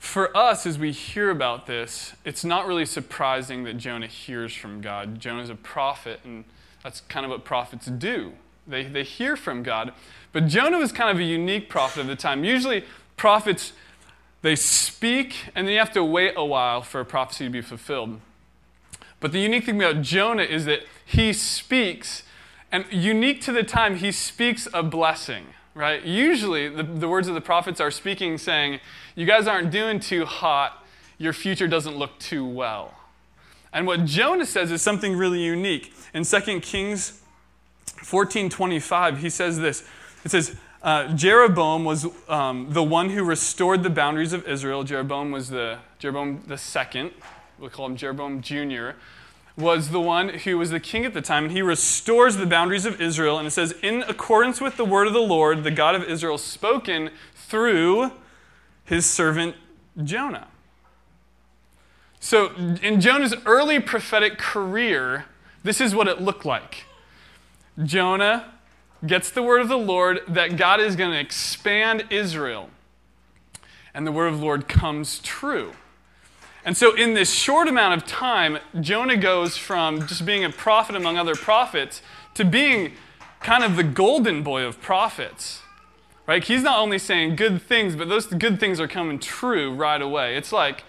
for 0.00 0.34
us, 0.34 0.64
as 0.64 0.78
we 0.78 0.92
hear 0.92 1.28
about 1.30 1.66
this, 1.66 2.14
it's 2.24 2.42
not 2.42 2.66
really 2.66 2.86
surprising 2.86 3.64
that 3.64 3.76
Jonah 3.76 4.06
hears 4.06 4.52
from 4.54 4.80
God. 4.80 5.20
Jonah's 5.20 5.50
a 5.50 5.54
prophet, 5.54 6.20
and 6.24 6.44
that's 6.82 7.02
kind 7.02 7.24
of 7.24 7.30
what 7.30 7.44
prophets 7.44 7.86
do. 7.86 8.32
They, 8.66 8.84
they 8.84 9.04
hear 9.04 9.36
from 9.36 9.62
God. 9.62 9.92
But 10.32 10.46
Jonah 10.46 10.78
was 10.78 10.90
kind 10.90 11.10
of 11.10 11.20
a 11.20 11.22
unique 11.22 11.68
prophet 11.68 12.00
of 12.00 12.06
the 12.06 12.16
time. 12.16 12.44
Usually, 12.44 12.84
prophets, 13.18 13.74
they 14.40 14.56
speak, 14.56 15.50
and 15.54 15.66
then 15.66 15.74
you 15.74 15.78
have 15.78 15.92
to 15.92 16.02
wait 16.02 16.32
a 16.34 16.44
while 16.46 16.80
for 16.80 17.00
a 17.00 17.04
prophecy 17.04 17.44
to 17.44 17.50
be 17.50 17.60
fulfilled. 17.60 18.20
But 19.20 19.32
the 19.32 19.38
unique 19.38 19.66
thing 19.66 19.80
about 19.80 20.00
Jonah 20.00 20.44
is 20.44 20.64
that 20.64 20.80
he 21.04 21.34
speaks, 21.34 22.22
And 22.72 22.86
unique 22.90 23.42
to 23.42 23.52
the 23.52 23.64
time, 23.64 23.96
he 23.96 24.12
speaks 24.12 24.66
a 24.72 24.82
blessing, 24.82 25.48
right? 25.80 26.04
Usually, 26.04 26.68
the, 26.68 26.82
the 26.82 27.08
words 27.08 27.26
of 27.26 27.34
the 27.34 27.40
prophets 27.40 27.80
are 27.80 27.90
speaking, 27.90 28.36
saying, 28.36 28.80
You 29.14 29.24
guys 29.24 29.46
aren't 29.46 29.70
doing 29.70 29.98
too 29.98 30.26
hot, 30.26 30.86
your 31.18 31.32
future 31.32 31.66
doesn't 31.66 31.96
look 31.96 32.18
too 32.18 32.46
well. 32.46 32.94
And 33.72 33.86
what 33.86 34.04
Jonah 34.04 34.46
says 34.46 34.70
is 34.70 34.82
something 34.82 35.16
really 35.16 35.42
unique. 35.42 35.92
In 36.12 36.24
2 36.24 36.60
Kings 36.60 37.22
14:25, 38.02 39.18
he 39.18 39.30
says 39.30 39.58
this. 39.58 39.84
It 40.24 40.30
says, 40.30 40.56
uh, 40.82 41.14
Jeroboam 41.14 41.84
was 41.84 42.06
um, 42.28 42.66
the 42.70 42.82
one 42.82 43.10
who 43.10 43.22
restored 43.22 43.82
the 43.82 43.90
boundaries 43.90 44.32
of 44.32 44.46
Israel. 44.46 44.82
Jeroboam 44.82 45.30
was 45.30 45.50
the 45.50 45.78
Jeroboam 45.98 46.42
the 46.46 46.58
second. 46.58 47.12
We 47.58 47.68
call 47.68 47.86
him 47.86 47.96
Jeroboam 47.96 48.40
Jr. 48.40 48.90
Was 49.60 49.90
the 49.90 50.00
one 50.00 50.30
who 50.30 50.58
was 50.58 50.70
the 50.70 50.80
king 50.80 51.04
at 51.04 51.14
the 51.14 51.20
time, 51.22 51.44
and 51.44 51.52
he 51.52 51.62
restores 51.62 52.36
the 52.36 52.46
boundaries 52.46 52.86
of 52.86 53.00
Israel. 53.00 53.38
And 53.38 53.46
it 53.46 53.50
says, 53.50 53.74
in 53.82 54.02
accordance 54.04 54.60
with 54.60 54.76
the 54.76 54.84
word 54.84 55.06
of 55.06 55.12
the 55.12 55.20
Lord, 55.20 55.64
the 55.64 55.70
God 55.70 55.94
of 55.94 56.02
Israel, 56.04 56.38
spoken 56.38 57.10
through 57.34 58.12
his 58.84 59.06
servant 59.06 59.56
Jonah. 60.02 60.48
So, 62.20 62.52
in 62.82 63.00
Jonah's 63.00 63.34
early 63.46 63.80
prophetic 63.80 64.38
career, 64.38 65.26
this 65.62 65.80
is 65.80 65.94
what 65.94 66.08
it 66.08 66.20
looked 66.20 66.44
like. 66.44 66.84
Jonah 67.82 68.52
gets 69.06 69.30
the 69.30 69.42
word 69.42 69.60
of 69.60 69.68
the 69.68 69.78
Lord 69.78 70.20
that 70.28 70.56
God 70.56 70.80
is 70.80 70.96
going 70.96 71.12
to 71.12 71.18
expand 71.18 72.04
Israel. 72.10 72.70
And 73.94 74.06
the 74.06 74.12
word 74.12 74.28
of 74.28 74.38
the 74.38 74.44
Lord 74.44 74.68
comes 74.68 75.18
true. 75.20 75.72
And 76.64 76.76
so, 76.76 76.94
in 76.94 77.14
this 77.14 77.32
short 77.32 77.68
amount 77.68 78.00
of 78.00 78.06
time, 78.06 78.58
Jonah 78.80 79.16
goes 79.16 79.56
from 79.56 80.06
just 80.06 80.26
being 80.26 80.44
a 80.44 80.50
prophet 80.50 80.94
among 80.94 81.16
other 81.16 81.34
prophets 81.34 82.02
to 82.34 82.44
being 82.44 82.92
kind 83.40 83.64
of 83.64 83.76
the 83.76 83.82
golden 83.82 84.42
boy 84.42 84.64
of 84.64 84.80
prophets. 84.80 85.62
Right? 86.26 86.44
He's 86.44 86.62
not 86.62 86.78
only 86.78 86.98
saying 86.98 87.36
good 87.36 87.60
things, 87.60 87.96
but 87.96 88.08
those 88.08 88.26
good 88.26 88.60
things 88.60 88.78
are 88.78 88.86
coming 88.86 89.18
true 89.18 89.74
right 89.74 90.00
away. 90.00 90.36
It's 90.36 90.52
like 90.52 90.84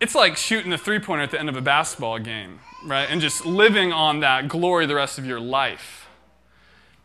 it's 0.00 0.14
like 0.14 0.36
shooting 0.36 0.70
the 0.70 0.78
three 0.78 0.98
pointer 0.98 1.22
at 1.22 1.30
the 1.30 1.40
end 1.40 1.48
of 1.48 1.56
a 1.56 1.62
basketball 1.62 2.18
game, 2.18 2.60
right? 2.84 3.06
And 3.08 3.20
just 3.20 3.46
living 3.46 3.92
on 3.92 4.20
that 4.20 4.48
glory 4.48 4.86
the 4.86 4.94
rest 4.94 5.18
of 5.18 5.24
your 5.24 5.40
life. 5.40 6.08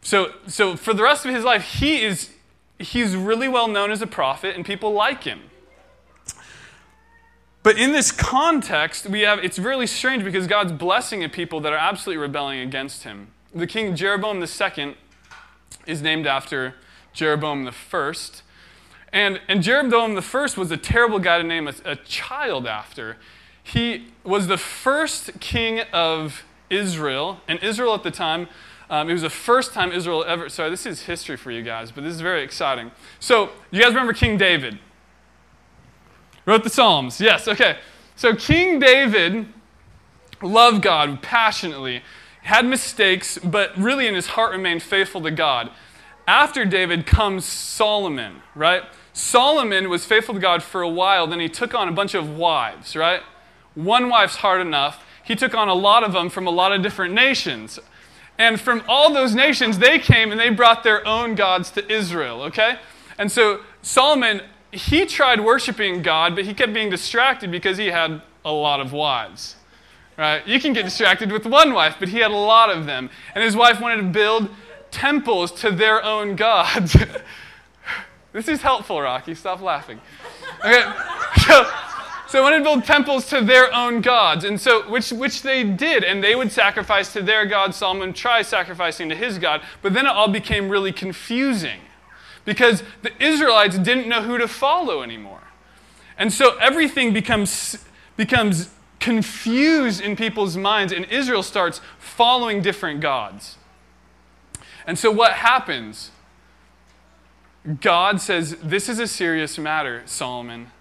So, 0.01 0.33
so 0.47 0.75
for 0.75 0.93
the 0.93 1.03
rest 1.03 1.25
of 1.25 1.33
his 1.33 1.43
life, 1.43 1.63
he 1.63 2.03
is 2.03 2.31
he's 2.79 3.15
really 3.15 3.47
well 3.47 3.67
known 3.67 3.91
as 3.91 4.01
a 4.01 4.07
prophet, 4.07 4.55
and 4.55 4.65
people 4.65 4.91
like 4.91 5.23
him. 5.23 5.50
But 7.63 7.77
in 7.77 7.91
this 7.91 8.11
context, 8.11 9.07
we 9.07 9.21
have 9.21 9.39
it's 9.39 9.59
really 9.59 9.87
strange 9.87 10.23
because 10.23 10.47
God's 10.47 10.71
blessing 10.71 11.23
at 11.23 11.31
people 11.31 11.59
that 11.61 11.71
are 11.71 11.77
absolutely 11.77 12.21
rebelling 12.21 12.59
against 12.59 13.03
him. 13.03 13.27
The 13.53 13.67
king 13.67 13.95
Jeroboam 13.95 14.41
II 14.41 14.95
is 15.85 16.01
named 16.01 16.25
after 16.25 16.75
Jeroboam 17.13 17.71
first. 17.71 18.43
And, 19.13 19.41
and 19.47 19.61
Jeroboam 19.61 20.19
first 20.21 20.57
was 20.57 20.71
a 20.71 20.77
terrible 20.77 21.19
guy 21.19 21.37
to 21.37 21.43
name 21.43 21.67
a, 21.67 21.73
a 21.83 21.95
child 21.97 22.65
after. 22.65 23.17
He 23.61 24.07
was 24.23 24.47
the 24.47 24.57
first 24.57 25.39
king 25.39 25.81
of 25.93 26.43
Israel, 26.69 27.41
and 27.47 27.61
Israel 27.61 27.93
at 27.93 28.03
the 28.03 28.11
time, 28.11 28.47
um, 28.89 29.09
it 29.09 29.13
was 29.13 29.21
the 29.21 29.29
first 29.29 29.73
time 29.73 29.91
Israel 29.91 30.23
ever. 30.25 30.49
Sorry, 30.49 30.69
this 30.69 30.85
is 30.85 31.01
history 31.03 31.37
for 31.37 31.51
you 31.51 31.61
guys, 31.61 31.91
but 31.91 32.03
this 32.03 32.13
is 32.13 32.21
very 32.21 32.43
exciting. 32.43 32.91
So, 33.19 33.51
you 33.71 33.81
guys 33.81 33.89
remember 33.89 34.13
King 34.13 34.37
David? 34.37 34.79
Wrote 36.45 36.63
the 36.63 36.69
Psalms. 36.69 37.21
Yes, 37.21 37.47
okay. 37.47 37.77
So, 38.15 38.35
King 38.35 38.79
David 38.79 39.47
loved 40.41 40.81
God 40.81 41.21
passionately, 41.21 42.01
had 42.43 42.65
mistakes, 42.65 43.37
but 43.37 43.77
really 43.77 44.07
in 44.07 44.15
his 44.15 44.27
heart 44.27 44.51
remained 44.51 44.83
faithful 44.83 45.21
to 45.21 45.31
God. 45.31 45.71
After 46.27 46.65
David 46.65 47.05
comes 47.05 47.45
Solomon, 47.45 48.41
right? 48.55 48.83
Solomon 49.13 49.89
was 49.89 50.05
faithful 50.05 50.35
to 50.35 50.39
God 50.39 50.63
for 50.63 50.81
a 50.81 50.89
while, 50.89 51.27
then 51.27 51.39
he 51.39 51.49
took 51.49 51.73
on 51.73 51.87
a 51.87 51.91
bunch 51.91 52.13
of 52.13 52.29
wives, 52.29 52.95
right? 52.95 53.21
One 53.75 54.09
wife's 54.09 54.37
hard 54.37 54.61
enough. 54.61 55.03
He 55.23 55.35
took 55.35 55.53
on 55.53 55.67
a 55.67 55.73
lot 55.73 56.03
of 56.03 56.13
them 56.13 56.29
from 56.29 56.47
a 56.47 56.51
lot 56.51 56.71
of 56.71 56.81
different 56.81 57.13
nations. 57.13 57.79
And 58.37 58.59
from 58.59 58.83
all 58.87 59.13
those 59.13 59.35
nations, 59.35 59.77
they 59.77 59.99
came 59.99 60.31
and 60.31 60.39
they 60.39 60.49
brought 60.49 60.83
their 60.83 61.05
own 61.07 61.35
gods 61.35 61.69
to 61.71 61.91
Israel, 61.91 62.41
okay? 62.43 62.79
And 63.17 63.31
so 63.31 63.61
Solomon, 63.81 64.41
he 64.71 65.05
tried 65.05 65.41
worshiping 65.41 66.01
God, 66.01 66.35
but 66.35 66.45
he 66.45 66.53
kept 66.53 66.73
being 66.73 66.89
distracted 66.89 67.51
because 67.51 67.77
he 67.77 67.87
had 67.87 68.21
a 68.45 68.51
lot 68.51 68.79
of 68.79 68.93
wives. 68.93 69.55
Right? 70.17 70.45
You 70.47 70.59
can 70.59 70.73
get 70.73 70.85
distracted 70.85 71.31
with 71.31 71.45
one 71.45 71.73
wife, 71.73 71.95
but 71.99 72.09
he 72.09 72.19
had 72.19 72.31
a 72.31 72.35
lot 72.35 72.69
of 72.69 72.85
them. 72.85 73.09
And 73.33 73.43
his 73.43 73.55
wife 73.55 73.81
wanted 73.81 73.97
to 73.97 74.03
build 74.03 74.49
temples 74.91 75.51
to 75.61 75.71
their 75.71 76.03
own 76.03 76.35
gods. 76.35 76.95
This 78.33 78.47
is 78.47 78.61
helpful, 78.61 79.01
Rocky. 79.01 79.35
Stop 79.35 79.61
laughing. 79.61 79.99
Okay, 80.59 80.83
so, 81.45 81.69
so 82.29 82.37
they 82.37 82.41
wanted 82.41 82.59
to 82.59 82.63
build 82.63 82.85
temples 82.85 83.27
to 83.27 83.41
their 83.41 83.73
own 83.73 83.99
gods, 83.99 84.45
and 84.45 84.57
so 84.57 84.89
which 84.89 85.11
which 85.11 85.41
they 85.41 85.65
did, 85.65 86.05
and 86.05 86.23
they 86.23 86.33
would 86.33 86.49
sacrifice 86.49 87.11
to 87.11 87.21
their 87.21 87.45
god. 87.45 87.75
Solomon 87.75 88.13
tried 88.13 88.43
sacrificing 88.43 89.09
to 89.09 89.15
his 89.15 89.37
god, 89.37 89.61
but 89.81 89.93
then 89.93 90.05
it 90.05 90.09
all 90.09 90.29
became 90.29 90.69
really 90.69 90.93
confusing 90.93 91.81
because 92.45 92.83
the 93.01 93.11
Israelites 93.23 93.77
didn't 93.77 94.07
know 94.07 94.21
who 94.21 94.37
to 94.37 94.47
follow 94.47 95.01
anymore, 95.01 95.43
and 96.17 96.31
so 96.31 96.57
everything 96.57 97.13
becomes 97.13 97.77
becomes 98.17 98.69
confused 98.99 99.99
in 99.99 100.15
people's 100.15 100.55
minds, 100.55 100.93
and 100.93 101.05
Israel 101.05 101.43
starts 101.43 101.81
following 101.97 102.61
different 102.61 103.01
gods. 103.01 103.57
And 104.85 104.97
so 104.97 105.11
what 105.11 105.33
happens? 105.33 106.11
God 107.81 108.21
says, 108.21 108.57
This 108.63 108.87
is 108.89 108.99
a 108.99 109.07
serious 109.07 109.57
matter, 109.57 110.03
Solomon. 110.05 110.71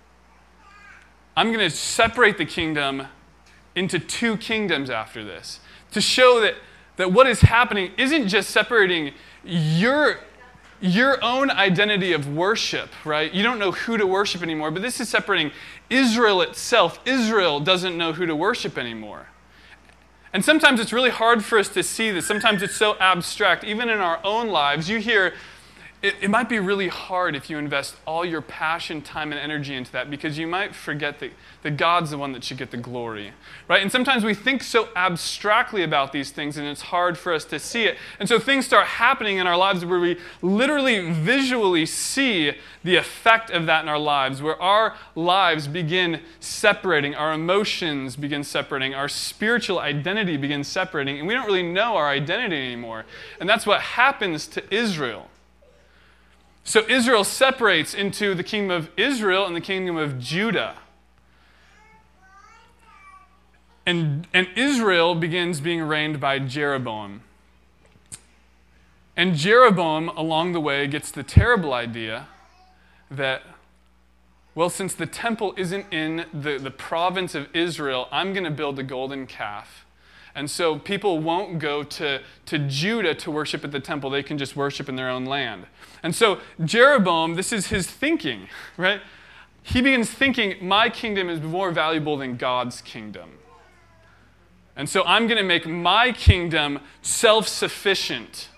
I'm 1.36 1.48
going 1.52 1.58
to 1.58 1.74
separate 1.74 2.38
the 2.38 2.44
kingdom 2.44 3.06
into 3.74 3.98
two 3.98 4.36
kingdoms 4.36 4.90
after 4.90 5.24
this 5.24 5.60
to 5.92 6.00
show 6.00 6.40
that, 6.40 6.54
that 6.96 7.12
what 7.12 7.26
is 7.26 7.40
happening 7.40 7.92
isn't 7.96 8.28
just 8.28 8.50
separating 8.50 9.12
your, 9.44 10.20
your 10.80 11.22
own 11.22 11.50
identity 11.50 12.12
of 12.12 12.28
worship, 12.34 12.90
right? 13.04 13.32
You 13.32 13.42
don't 13.42 13.58
know 13.58 13.72
who 13.72 13.98
to 13.98 14.06
worship 14.06 14.42
anymore, 14.42 14.70
but 14.70 14.82
this 14.82 15.00
is 15.00 15.08
separating 15.08 15.52
Israel 15.90 16.40
itself. 16.40 17.00
Israel 17.04 17.60
doesn't 17.60 17.96
know 17.96 18.12
who 18.12 18.26
to 18.26 18.34
worship 18.34 18.78
anymore. 18.78 19.26
And 20.32 20.44
sometimes 20.44 20.80
it's 20.80 20.92
really 20.92 21.10
hard 21.10 21.44
for 21.44 21.58
us 21.58 21.68
to 21.70 21.82
see 21.82 22.10
this. 22.10 22.26
Sometimes 22.26 22.62
it's 22.62 22.76
so 22.76 22.96
abstract. 22.98 23.64
Even 23.64 23.88
in 23.88 23.98
our 23.98 24.20
own 24.24 24.48
lives, 24.48 24.88
you 24.88 24.98
hear 24.98 25.34
it, 26.02 26.14
it 26.22 26.30
might 26.30 26.48
be 26.48 26.58
really 26.58 26.88
hard 26.88 27.36
if 27.36 27.50
you 27.50 27.58
invest 27.58 27.94
all 28.06 28.24
your 28.24 28.40
passion, 28.40 29.02
time, 29.02 29.32
and 29.32 29.40
energy 29.40 29.74
into 29.74 29.92
that 29.92 30.10
because 30.10 30.38
you 30.38 30.46
might 30.46 30.74
forget 30.74 31.18
that, 31.20 31.30
that 31.62 31.76
God's 31.76 32.10
the 32.10 32.16
one 32.16 32.32
that 32.32 32.42
should 32.42 32.56
get 32.56 32.70
the 32.70 32.78
glory. 32.78 33.32
Right? 33.68 33.82
And 33.82 33.92
sometimes 33.92 34.24
we 34.24 34.32
think 34.32 34.62
so 34.62 34.88
abstractly 34.96 35.82
about 35.82 36.12
these 36.12 36.30
things 36.30 36.56
and 36.56 36.66
it's 36.66 36.80
hard 36.80 37.18
for 37.18 37.34
us 37.34 37.44
to 37.46 37.58
see 37.58 37.84
it. 37.84 37.98
And 38.18 38.26
so 38.26 38.38
things 38.38 38.64
start 38.64 38.86
happening 38.86 39.36
in 39.36 39.46
our 39.46 39.58
lives 39.58 39.84
where 39.84 40.00
we 40.00 40.18
literally 40.40 41.12
visually 41.12 41.84
see 41.84 42.52
the 42.82 42.96
effect 42.96 43.50
of 43.50 43.66
that 43.66 43.82
in 43.82 43.88
our 43.90 43.98
lives, 43.98 44.40
where 44.40 44.60
our 44.60 44.96
lives 45.14 45.68
begin 45.68 46.22
separating, 46.40 47.14
our 47.14 47.34
emotions 47.34 48.16
begin 48.16 48.42
separating, 48.42 48.94
our 48.94 49.08
spiritual 49.08 49.78
identity 49.78 50.38
begins 50.38 50.66
separating, 50.66 51.18
and 51.18 51.28
we 51.28 51.34
don't 51.34 51.44
really 51.44 51.62
know 51.62 51.96
our 51.96 52.08
identity 52.08 52.56
anymore. 52.56 53.04
And 53.38 53.46
that's 53.46 53.66
what 53.66 53.82
happens 53.82 54.46
to 54.48 54.74
Israel. 54.74 55.28
So 56.64 56.86
Israel 56.88 57.24
separates 57.24 57.94
into 57.94 58.34
the 58.34 58.44
kingdom 58.44 58.76
of 58.76 58.90
Israel 58.96 59.46
and 59.46 59.56
the 59.56 59.60
kingdom 59.60 59.96
of 59.96 60.18
Judah. 60.18 60.76
And, 63.86 64.28
and 64.32 64.46
Israel 64.56 65.14
begins 65.14 65.60
being 65.60 65.82
reigned 65.82 66.20
by 66.20 66.38
Jeroboam. 66.38 67.22
And 69.16 69.34
Jeroboam, 69.34 70.08
along 70.10 70.52
the 70.52 70.60
way, 70.60 70.86
gets 70.86 71.10
the 71.10 71.22
terrible 71.22 71.74
idea 71.74 72.28
that, 73.10 73.42
well, 74.54 74.70
since 74.70 74.94
the 74.94 75.06
temple 75.06 75.54
isn't 75.56 75.86
in 75.92 76.26
the, 76.32 76.58
the 76.58 76.70
province 76.70 77.34
of 77.34 77.48
Israel, 77.54 78.06
I'm 78.12 78.32
going 78.32 78.44
to 78.44 78.50
build 78.50 78.78
a 78.78 78.82
golden 78.82 79.26
calf 79.26 79.84
and 80.40 80.50
so 80.50 80.78
people 80.78 81.18
won't 81.18 81.58
go 81.58 81.82
to, 81.82 82.22
to 82.46 82.58
Judah 82.58 83.14
to 83.14 83.30
worship 83.30 83.62
at 83.62 83.72
the 83.72 83.78
temple. 83.78 84.08
They 84.08 84.22
can 84.22 84.38
just 84.38 84.56
worship 84.56 84.88
in 84.88 84.96
their 84.96 85.10
own 85.10 85.26
land. 85.26 85.66
And 86.02 86.14
so 86.14 86.40
Jeroboam, 86.64 87.34
this 87.34 87.52
is 87.52 87.66
his 87.66 87.86
thinking, 87.86 88.48
right? 88.78 89.02
He 89.62 89.82
begins 89.82 90.08
thinking, 90.08 90.56
my 90.66 90.88
kingdom 90.88 91.28
is 91.28 91.42
more 91.42 91.72
valuable 91.72 92.16
than 92.16 92.38
God's 92.38 92.80
kingdom. 92.80 93.32
And 94.76 94.88
so 94.88 95.04
I'm 95.04 95.26
going 95.26 95.36
to 95.36 95.44
make 95.44 95.66
my 95.66 96.10
kingdom 96.10 96.78
self 97.02 97.46
sufficient. 97.46 98.48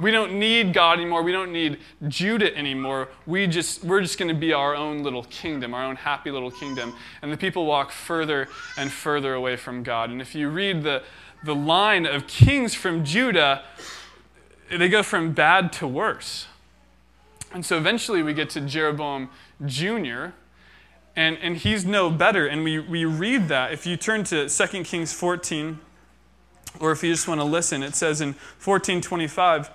We 0.00 0.12
don't 0.12 0.38
need 0.38 0.72
God 0.72 1.00
anymore. 1.00 1.24
We 1.24 1.32
don't 1.32 1.52
need 1.52 1.78
Judah 2.06 2.56
anymore. 2.56 3.08
We 3.26 3.48
just, 3.48 3.82
we're 3.82 4.00
just 4.00 4.16
going 4.16 4.28
to 4.28 4.40
be 4.40 4.52
our 4.52 4.76
own 4.76 5.02
little 5.02 5.24
kingdom, 5.24 5.74
our 5.74 5.84
own 5.84 5.96
happy 5.96 6.30
little 6.30 6.52
kingdom. 6.52 6.94
And 7.20 7.32
the 7.32 7.36
people 7.36 7.66
walk 7.66 7.90
further 7.90 8.48
and 8.76 8.92
further 8.92 9.34
away 9.34 9.56
from 9.56 9.82
God. 9.82 10.10
And 10.10 10.20
if 10.20 10.36
you 10.36 10.48
read 10.48 10.84
the, 10.84 11.02
the 11.44 11.54
line 11.54 12.06
of 12.06 12.26
kings 12.26 12.74
from 12.74 13.04
Judah, 13.04 13.62
they 14.70 14.88
go 14.88 15.02
from 15.02 15.32
bad 15.32 15.72
to 15.74 15.86
worse. 15.86 16.46
And 17.52 17.64
so 17.64 17.76
eventually 17.76 18.22
we 18.22 18.32
get 18.32 18.50
to 18.50 18.60
Jeroboam 18.60 19.28
Jr., 19.64 20.28
and, 21.14 21.36
and 21.42 21.58
he's 21.58 21.84
no 21.84 22.08
better. 22.10 22.46
And 22.46 22.64
we, 22.64 22.78
we 22.78 23.04
read 23.04 23.48
that. 23.48 23.72
If 23.72 23.86
you 23.86 23.96
turn 23.96 24.24
to 24.24 24.48
2 24.48 24.84
Kings 24.84 25.12
14, 25.12 25.78
or 26.80 26.92
if 26.92 27.02
you 27.02 27.12
just 27.12 27.28
want 27.28 27.40
to 27.40 27.44
listen, 27.44 27.82
it 27.82 27.94
says 27.94 28.20
in 28.20 28.28
1425, 28.28 29.66
it 29.66 29.70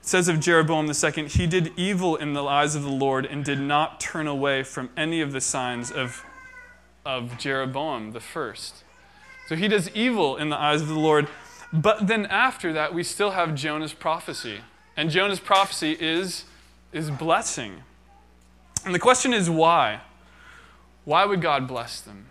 says 0.00 0.28
of 0.28 0.40
Jeroboam 0.40 0.86
II, 0.86 1.28
he 1.28 1.46
did 1.46 1.72
evil 1.76 2.16
in 2.16 2.32
the 2.32 2.42
eyes 2.42 2.74
of 2.74 2.82
the 2.82 2.90
Lord 2.90 3.24
and 3.24 3.44
did 3.44 3.60
not 3.60 4.00
turn 4.00 4.26
away 4.26 4.62
from 4.62 4.90
any 4.96 5.20
of 5.20 5.32
the 5.32 5.40
signs 5.40 5.90
of, 5.90 6.24
of 7.06 7.38
Jeroboam 7.38 8.12
the 8.12 8.20
first. 8.20 8.83
So 9.48 9.56
he 9.56 9.68
does 9.68 9.90
evil 9.90 10.36
in 10.36 10.48
the 10.48 10.58
eyes 10.58 10.80
of 10.80 10.88
the 10.88 10.98
Lord. 10.98 11.28
But 11.72 12.06
then 12.06 12.26
after 12.26 12.72
that, 12.72 12.94
we 12.94 13.02
still 13.02 13.32
have 13.32 13.54
Jonah's 13.54 13.92
prophecy. 13.92 14.60
And 14.96 15.10
Jonah's 15.10 15.40
prophecy 15.40 15.96
is, 15.98 16.44
is 16.92 17.10
blessing. 17.10 17.82
And 18.84 18.94
the 18.94 18.98
question 18.98 19.32
is 19.34 19.50
why? 19.50 20.00
Why 21.04 21.24
would 21.24 21.42
God 21.42 21.66
bless 21.66 22.00
them? 22.00 22.26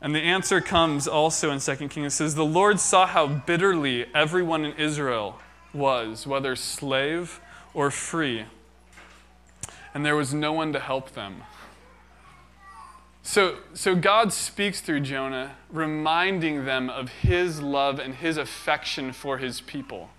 And 0.00 0.14
the 0.14 0.20
answer 0.20 0.60
comes 0.60 1.08
also 1.08 1.50
in 1.50 1.60
2 1.60 1.88
Kings. 1.88 2.12
It 2.12 2.16
says, 2.16 2.34
The 2.34 2.44
Lord 2.44 2.78
saw 2.78 3.06
how 3.06 3.26
bitterly 3.26 4.06
everyone 4.14 4.64
in 4.64 4.74
Israel 4.76 5.38
was, 5.72 6.26
whether 6.26 6.54
slave 6.56 7.40
or 7.72 7.90
free, 7.90 8.44
and 9.94 10.04
there 10.04 10.16
was 10.16 10.34
no 10.34 10.52
one 10.52 10.72
to 10.72 10.80
help 10.80 11.12
them. 11.12 11.42
So, 13.26 13.56
so 13.72 13.96
God 13.96 14.34
speaks 14.34 14.82
through 14.82 15.00
Jonah, 15.00 15.56
reminding 15.70 16.66
them 16.66 16.90
of 16.90 17.08
his 17.08 17.62
love 17.62 17.98
and 17.98 18.14
his 18.14 18.36
affection 18.36 19.14
for 19.14 19.38
his 19.38 19.62
people. 19.62 20.10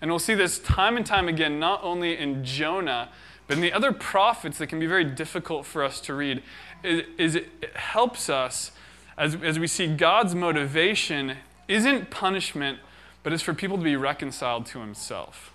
And 0.00 0.10
we'll 0.10 0.18
see 0.18 0.34
this 0.34 0.58
time 0.58 0.96
and 0.96 1.06
time 1.06 1.28
again, 1.28 1.60
not 1.60 1.82
only 1.84 2.18
in 2.18 2.44
Jonah, 2.44 3.10
but 3.46 3.56
in 3.56 3.62
the 3.62 3.72
other 3.72 3.92
prophets 3.92 4.58
that 4.58 4.66
can 4.66 4.80
be 4.80 4.86
very 4.86 5.04
difficult 5.04 5.66
for 5.66 5.84
us 5.84 6.00
to 6.02 6.14
read, 6.14 6.42
is, 6.82 7.36
it 7.36 7.48
helps 7.76 8.28
us 8.28 8.72
as, 9.16 9.36
as 9.36 9.60
we 9.60 9.68
see 9.68 9.86
God's 9.86 10.34
motivation 10.34 11.36
isn't 11.68 12.10
punishment, 12.10 12.80
but 13.22 13.32
is 13.32 13.40
for 13.40 13.54
people 13.54 13.78
to 13.78 13.84
be 13.84 13.94
reconciled 13.94 14.66
to 14.66 14.80
himself. 14.80 15.54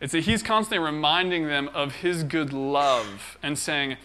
It's 0.00 0.12
that 0.12 0.20
he's 0.20 0.44
constantly 0.44 0.78
reminding 0.78 1.48
them 1.48 1.68
of 1.74 1.96
his 1.96 2.22
good 2.22 2.52
love 2.52 3.36
and 3.42 3.58
saying, 3.58 3.96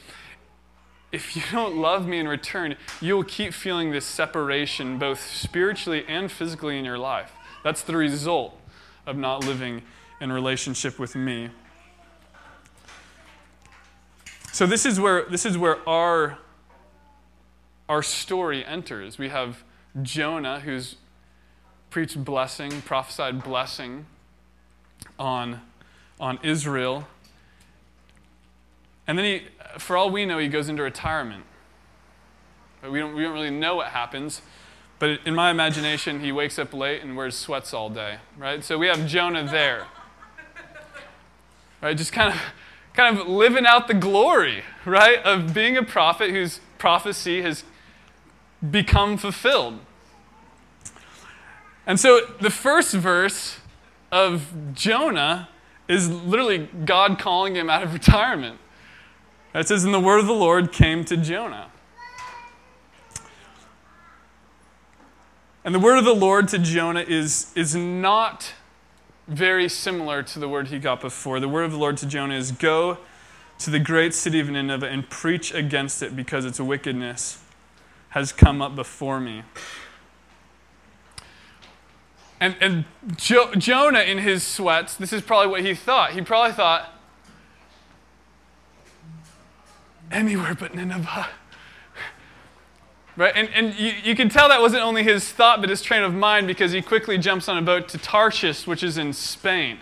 if 1.13 1.36
you 1.36 1.43
don't 1.51 1.77
love 1.77 2.08
me 2.08 2.17
in 2.17 2.27
return, 2.27 2.75
you'll 3.00 3.24
keep 3.24 3.53
feeling 3.53 3.91
this 3.91 4.03
separation, 4.03 4.98
both 4.98 5.22
spiritually 5.22 6.03
and 6.08 6.32
physically 6.32 6.79
in 6.79 6.84
your 6.84 6.98
life. 6.98 7.32
That's 7.63 7.84
the 7.84 7.96
result 7.96 8.60
of 9.05 9.15
not 9.15 9.46
living 9.46 9.84
in 10.20 10.32
relationship 10.32 10.98
with 10.98 11.15
me. 11.15 11.51
So 14.51 14.65
this 14.65 14.88
is 14.88 15.00
where 15.00 15.25
this 15.29 15.46
is 15.46 15.58
where 15.58 15.88
our 15.88 16.39
our 17.88 18.01
story 18.01 18.65
enters. 18.65 19.20
We 19.20 19.29
have 19.29 19.63
Jonah 20.01 20.62
who's 20.62 20.96
preached 21.91 22.24
blessing, 22.24 22.82
prophesied 22.82 23.43
blessing 23.43 24.08
on 25.20 25.62
on 26.20 26.39
Israel. 26.41 27.08
And 29.07 29.17
then 29.17 29.25
he 29.25 29.41
for 29.79 29.98
all 29.98 30.10
we 30.10 30.25
know 30.25 30.38
he 30.38 30.48
goes 30.48 30.69
into 30.69 30.83
retirement. 30.83 31.45
But 32.81 32.91
we 32.91 33.00
don't 33.00 33.15
we 33.15 33.24
don't 33.24 33.33
really 33.33 33.50
know 33.50 33.75
what 33.75 33.88
happens. 33.88 34.41
But 35.00 35.19
in 35.25 35.36
my 35.36 35.51
imagination, 35.51 36.22
he 36.22 36.31
wakes 36.31 36.57
up 36.57 36.74
late 36.74 37.01
and 37.03 37.17
wears 37.17 37.36
sweats 37.36 37.74
all 37.74 37.89
day, 37.89 38.19
right? 38.38 38.63
So 38.63 38.77
we 38.77 38.88
have 38.88 39.05
Jonah 39.07 39.43
there. 39.43 39.88
Right? 41.81 41.98
Just 41.98 42.13
kind 42.13 42.33
of 42.33 42.39
kind 42.93 43.17
of 43.17 43.27
living 43.27 43.65
out 43.65 43.88
the 43.88 43.93
glory, 43.93 44.63
right, 44.86 45.21
of 45.23 45.54
being 45.54 45.75
a 45.75 45.84
prophet 45.84 46.30
whose 46.30 46.60
prophecy 46.78 47.41
has 47.41 47.63
become 48.69 49.17
fulfilled. 49.17 49.80
And 51.86 51.99
so 51.99 52.21
the 52.39 52.49
first 52.49 52.93
verse 52.93 53.58
of 54.12 54.54
Jonah 54.73 55.49
is 55.88 56.10
literally 56.10 56.69
God 56.86 57.19
calling 57.19 57.56
him 57.56 57.69
out 57.69 57.84
of 57.84 57.93
retirement. 57.93 58.60
It 59.54 59.68
says, 59.68 59.84
And 59.84 59.94
the 59.94 60.00
word 60.00 60.20
of 60.20 60.28
the 60.28 60.34
Lord 60.34 60.72
came 60.72 61.06
to 61.06 61.18
Jonah. 61.18 61.70
And 65.66 65.74
the 65.74 65.80
word 65.80 65.98
of 65.98 66.06
the 66.06 66.16
Lord 66.16 66.48
to 66.50 66.60
Jonah 66.60 67.02
is, 67.08 67.52
is 67.56 67.76
not 67.76 68.54
very 69.28 69.70
similar 69.70 70.22
to 70.24 70.39
the 70.39 70.50
word 70.50 70.68
he 70.68 70.80
got 70.80 71.00
before. 71.00 71.39
The 71.39 71.48
word 71.48 71.63
of 71.63 71.72
the 71.72 71.78
Lord 71.78 71.98
to 71.98 72.06
Jonah 72.06 72.36
is 72.36 72.52
Go 72.52 72.98
to 73.60 73.70
the 73.70 73.80
great 73.80 74.13
city 74.13 74.39
of 74.39 74.50
Nineveh 74.50 74.88
and 74.88 75.10
preach 75.10 75.54
against 75.54 76.02
it 76.02 76.16
because 76.16 76.44
its 76.44 76.60
wickedness 76.60 77.42
has 78.10 78.34
come 78.34 78.62
up 78.62 78.76
before 78.76 79.22
me. 79.22 79.44
And, 82.42 82.58
and 82.60 82.86
jo- 83.16 83.54
Jonah, 83.56 84.02
in 84.02 84.18
his 84.18 84.44
sweats, 84.44 84.98
this 84.98 85.13
is 85.13 85.22
probably 85.22 85.48
what 85.48 85.62
he 85.62 85.74
thought. 85.74 86.12
He 86.12 86.22
probably 86.22 86.52
thought, 86.52 86.92
anywhere 90.13 90.56
but 90.56 90.76
Nineveh. 90.76 91.28
Right? 93.15 93.34
And, 93.36 93.49
and 93.54 93.76
you, 93.76 93.93
you 94.04 94.15
can 94.15 94.30
tell 94.30 94.49
that 94.49 94.60
wasn't 94.60 94.82
only 94.82 95.04
his 95.04 95.30
thought, 95.32 95.62
but 95.62 95.69
his 95.69 95.82
train 95.82 96.02
of 96.02 96.13
mind 96.13 96.47
because 96.47 96.71
he 96.71 96.82
quickly 96.82 97.17
jumps 97.17 97.47
on 97.47 97.58
a 97.58 97.62
boat 97.62 97.88
to 97.89 97.97
Tarshish, 97.97 98.65
which 98.65 98.82
is 98.82 98.97
in 98.97 99.13
Spain. 99.13 99.78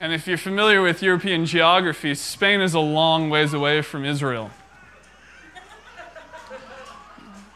And 0.00 0.12
if 0.12 0.26
you're 0.26 0.38
familiar 0.38 0.82
with 0.82 1.02
European 1.02 1.46
geography, 1.46 2.14
Spain 2.14 2.60
is 2.60 2.74
a 2.74 2.80
long 2.80 3.30
ways 3.30 3.52
away 3.52 3.82
from 3.82 4.04
Israel. 4.04 4.50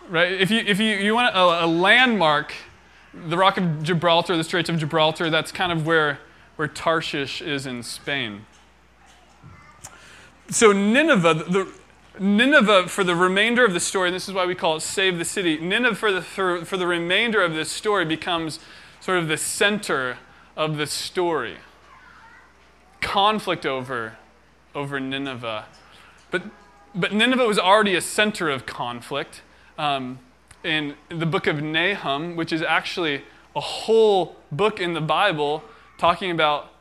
Right? 0.09 0.33
If 0.33 0.50
you, 0.50 0.59
if 0.61 0.81
you, 0.81 0.94
you 0.96 1.14
want 1.14 1.35
a, 1.35 1.64
a 1.64 1.66
landmark, 1.66 2.52
the 3.14 3.37
Rock 3.37 3.59
of 3.59 3.83
Gibraltar, 3.83 4.37
the 4.37 4.44
Straits 4.44 4.68
of 4.68 4.78
Gibraltar, 4.78 5.31
that's 5.31 5.52
kind 5.52 5.70
of 5.70 5.87
where, 5.87 6.18
where 6.57 6.68
Tarshish 6.68 7.40
is 7.40 7.66
in 7.66 7.83
Spain. 7.83 8.46
So, 10.52 10.70
Nineveh, 10.70 11.34
the, 11.48 11.72
Nineveh, 12.20 12.86
for 12.86 13.04
the 13.04 13.16
remainder 13.16 13.64
of 13.64 13.72
the 13.72 13.80
story, 13.80 14.08
and 14.08 14.14
this 14.14 14.28
is 14.28 14.34
why 14.34 14.44
we 14.44 14.54
call 14.54 14.76
it 14.76 14.80
Save 14.80 15.16
the 15.16 15.24
City, 15.24 15.58
Nineveh, 15.58 15.94
for 15.96 16.12
the, 16.12 16.20
for, 16.20 16.62
for 16.66 16.76
the 16.76 16.86
remainder 16.86 17.42
of 17.42 17.54
this 17.54 17.70
story, 17.70 18.04
becomes 18.04 18.60
sort 19.00 19.18
of 19.18 19.28
the 19.28 19.38
center 19.38 20.18
of 20.54 20.76
the 20.76 20.86
story. 20.86 21.56
Conflict 23.00 23.64
over, 23.64 24.18
over 24.74 25.00
Nineveh. 25.00 25.64
But, 26.30 26.42
but 26.94 27.14
Nineveh 27.14 27.46
was 27.46 27.58
already 27.58 27.94
a 27.94 28.02
center 28.02 28.50
of 28.50 28.66
conflict. 28.66 29.40
Um, 29.78 30.18
in 30.62 30.96
the 31.08 31.26
book 31.26 31.46
of 31.46 31.62
Nahum, 31.62 32.36
which 32.36 32.52
is 32.52 32.60
actually 32.60 33.22
a 33.56 33.60
whole 33.60 34.36
book 34.52 34.80
in 34.80 34.92
the 34.92 35.00
Bible 35.00 35.64
talking 35.96 36.30
about 36.30 36.72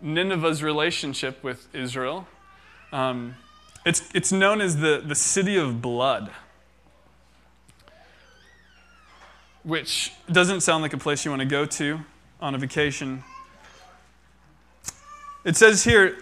Nineveh's 0.00 0.62
relationship 0.62 1.42
with 1.42 1.66
Israel. 1.74 2.28
Um, 2.92 3.36
it's, 3.86 4.08
it's 4.14 4.30
known 4.30 4.60
as 4.60 4.76
the, 4.76 5.02
the 5.04 5.14
city 5.14 5.56
of 5.56 5.80
blood, 5.80 6.30
which 9.62 10.12
doesn't 10.30 10.60
sound 10.60 10.82
like 10.82 10.92
a 10.92 10.98
place 10.98 11.24
you 11.24 11.30
want 11.30 11.40
to 11.40 11.46
go 11.46 11.64
to 11.64 12.00
on 12.40 12.54
a 12.54 12.58
vacation. 12.58 13.24
It 15.44 15.56
says 15.56 15.84
here 15.84 16.18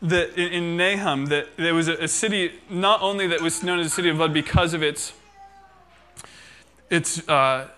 that 0.00 0.34
in, 0.36 0.52
in 0.52 0.76
Nahum 0.76 1.26
that 1.26 1.56
there 1.56 1.74
was 1.74 1.88
a, 1.88 1.94
a 1.94 2.08
city 2.08 2.52
not 2.70 3.02
only 3.02 3.26
that 3.28 3.40
was 3.40 3.62
known 3.62 3.78
as 3.78 3.86
the 3.86 3.90
city 3.90 4.08
of 4.08 4.16
blood 4.16 4.32
because 4.32 4.74
of 4.74 4.82
its 4.82 5.12
its 6.90 7.26
uh, 7.28 7.68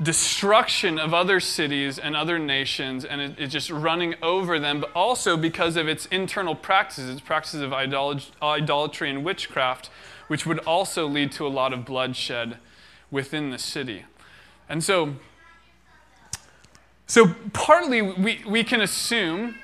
destruction 0.00 0.98
of 0.98 1.12
other 1.12 1.40
cities 1.40 1.98
and 1.98 2.14
other 2.14 2.38
nations, 2.38 3.04
and 3.04 3.20
it, 3.20 3.34
it's 3.38 3.52
just 3.52 3.70
running 3.70 4.14
over 4.22 4.58
them, 4.60 4.80
but 4.80 4.90
also 4.94 5.36
because 5.36 5.76
of 5.76 5.88
its 5.88 6.06
internal 6.06 6.54
practices, 6.54 7.10
its 7.10 7.20
practices 7.20 7.60
of 7.60 7.72
idolatry 7.72 9.10
and 9.10 9.24
witchcraft, 9.24 9.90
which 10.28 10.46
would 10.46 10.58
also 10.60 11.06
lead 11.06 11.32
to 11.32 11.46
a 11.46 11.48
lot 11.48 11.72
of 11.72 11.84
bloodshed 11.84 12.58
within 13.10 13.50
the 13.50 13.58
city. 13.58 14.04
And 14.68 14.84
so, 14.84 15.14
so 17.06 17.34
partly 17.52 18.02
we, 18.02 18.40
we 18.46 18.62
can 18.62 18.82
assume, 18.82 19.56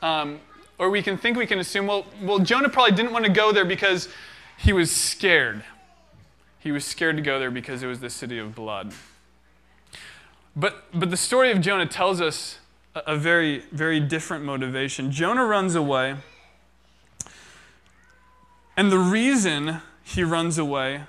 um, 0.00 0.40
or 0.78 0.88
we 0.88 1.02
can 1.02 1.18
think 1.18 1.36
we 1.36 1.46
can 1.46 1.58
assume, 1.58 1.86
well, 1.86 2.06
well, 2.22 2.38
Jonah 2.38 2.70
probably 2.70 2.96
didn't 2.96 3.12
want 3.12 3.26
to 3.26 3.32
go 3.32 3.52
there 3.52 3.66
because 3.66 4.08
he 4.56 4.72
was 4.72 4.90
scared. 4.90 5.62
He 6.60 6.72
was 6.72 6.84
scared 6.84 7.16
to 7.16 7.22
go 7.22 7.38
there 7.38 7.50
because 7.50 7.82
it 7.82 7.86
was 7.86 8.00
the 8.00 8.10
city 8.10 8.38
of 8.38 8.54
blood. 8.54 8.94
But, 10.56 10.84
but 10.92 11.10
the 11.10 11.16
story 11.16 11.50
of 11.52 11.60
Jonah 11.60 11.86
tells 11.86 12.20
us 12.20 12.58
a, 12.94 13.02
a 13.08 13.16
very, 13.16 13.60
very 13.72 14.00
different 14.00 14.44
motivation. 14.44 15.10
Jonah 15.10 15.44
runs 15.44 15.74
away, 15.74 16.16
and 18.76 18.90
the 18.90 18.98
reason 18.98 19.80
he 20.02 20.24
runs 20.24 20.58
away 20.58 21.02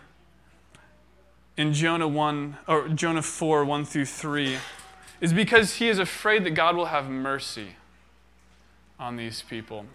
in 1.57 1.73
Jonah 1.73 2.07
1 2.07 2.57
or 2.67 2.89
Jonah 2.89 3.21
4 3.21 3.65
1 3.65 3.85
through 3.85 4.05
3 4.05 4.57
is 5.21 5.33
because 5.33 5.75
he 5.75 5.87
is 5.87 5.99
afraid 5.99 6.43
that 6.43 6.51
God 6.51 6.75
will 6.75 6.85
have 6.85 7.09
mercy 7.09 7.75
on 8.99 9.15
these 9.15 9.41
people. 9.41 9.85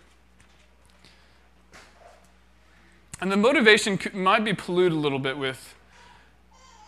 And 3.20 3.32
the 3.32 3.36
motivation 3.36 3.98
might 4.12 4.44
be 4.44 4.52
polluted 4.52 4.92
a 4.92 5.00
little 5.00 5.18
bit 5.18 5.38
with, 5.38 5.75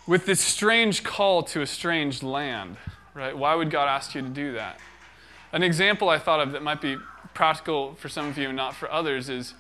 with 0.09 0.25
this 0.25 0.41
strange 0.41 1.05
call 1.05 1.43
to 1.43 1.61
a 1.61 1.67
strange 1.67 2.23
land, 2.23 2.79
right? 3.13 3.37
Why 3.37 3.55
would 3.55 3.71
God 3.71 3.89
ask 3.89 4.15
you 4.15 4.23
to 4.23 4.29
do 4.29 4.53
that? 4.55 4.81
An 5.53 5.63
example 5.63 6.09
I 6.09 6.19
thought 6.19 6.41
of 6.41 6.53
that 6.53 6.63
might 6.63 6.81
be 6.81 6.97
practical 7.35 7.95
for 7.97 8.09
some 8.09 8.27
of 8.27 8.39
you 8.39 8.49
and 8.49 8.57
not 8.57 8.75
for 8.75 8.91
others 8.91 9.29
is 9.29 9.53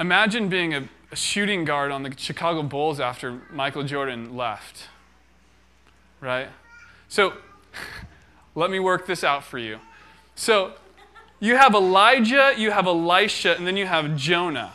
imagine 0.00 0.48
being 0.48 0.72
a, 0.72 0.88
a 1.12 1.16
shooting 1.16 1.66
guard 1.66 1.92
on 1.92 2.04
the 2.04 2.14
Chicago 2.16 2.62
Bulls 2.62 3.00
after 3.00 3.42
Michael 3.52 3.82
Jordan 3.82 4.34
left, 4.34 4.88
right? 6.22 6.48
So 7.08 7.34
let 8.54 8.70
me 8.70 8.80
work 8.80 9.06
this 9.06 9.22
out 9.22 9.44
for 9.44 9.58
you. 9.58 9.78
So 10.36 10.72
you 11.38 11.56
have 11.56 11.74
Elijah, 11.74 12.54
you 12.56 12.70
have 12.70 12.86
Elisha, 12.86 13.56
and 13.56 13.66
then 13.66 13.76
you 13.76 13.86
have 13.86 14.16
Jonah. 14.16 14.72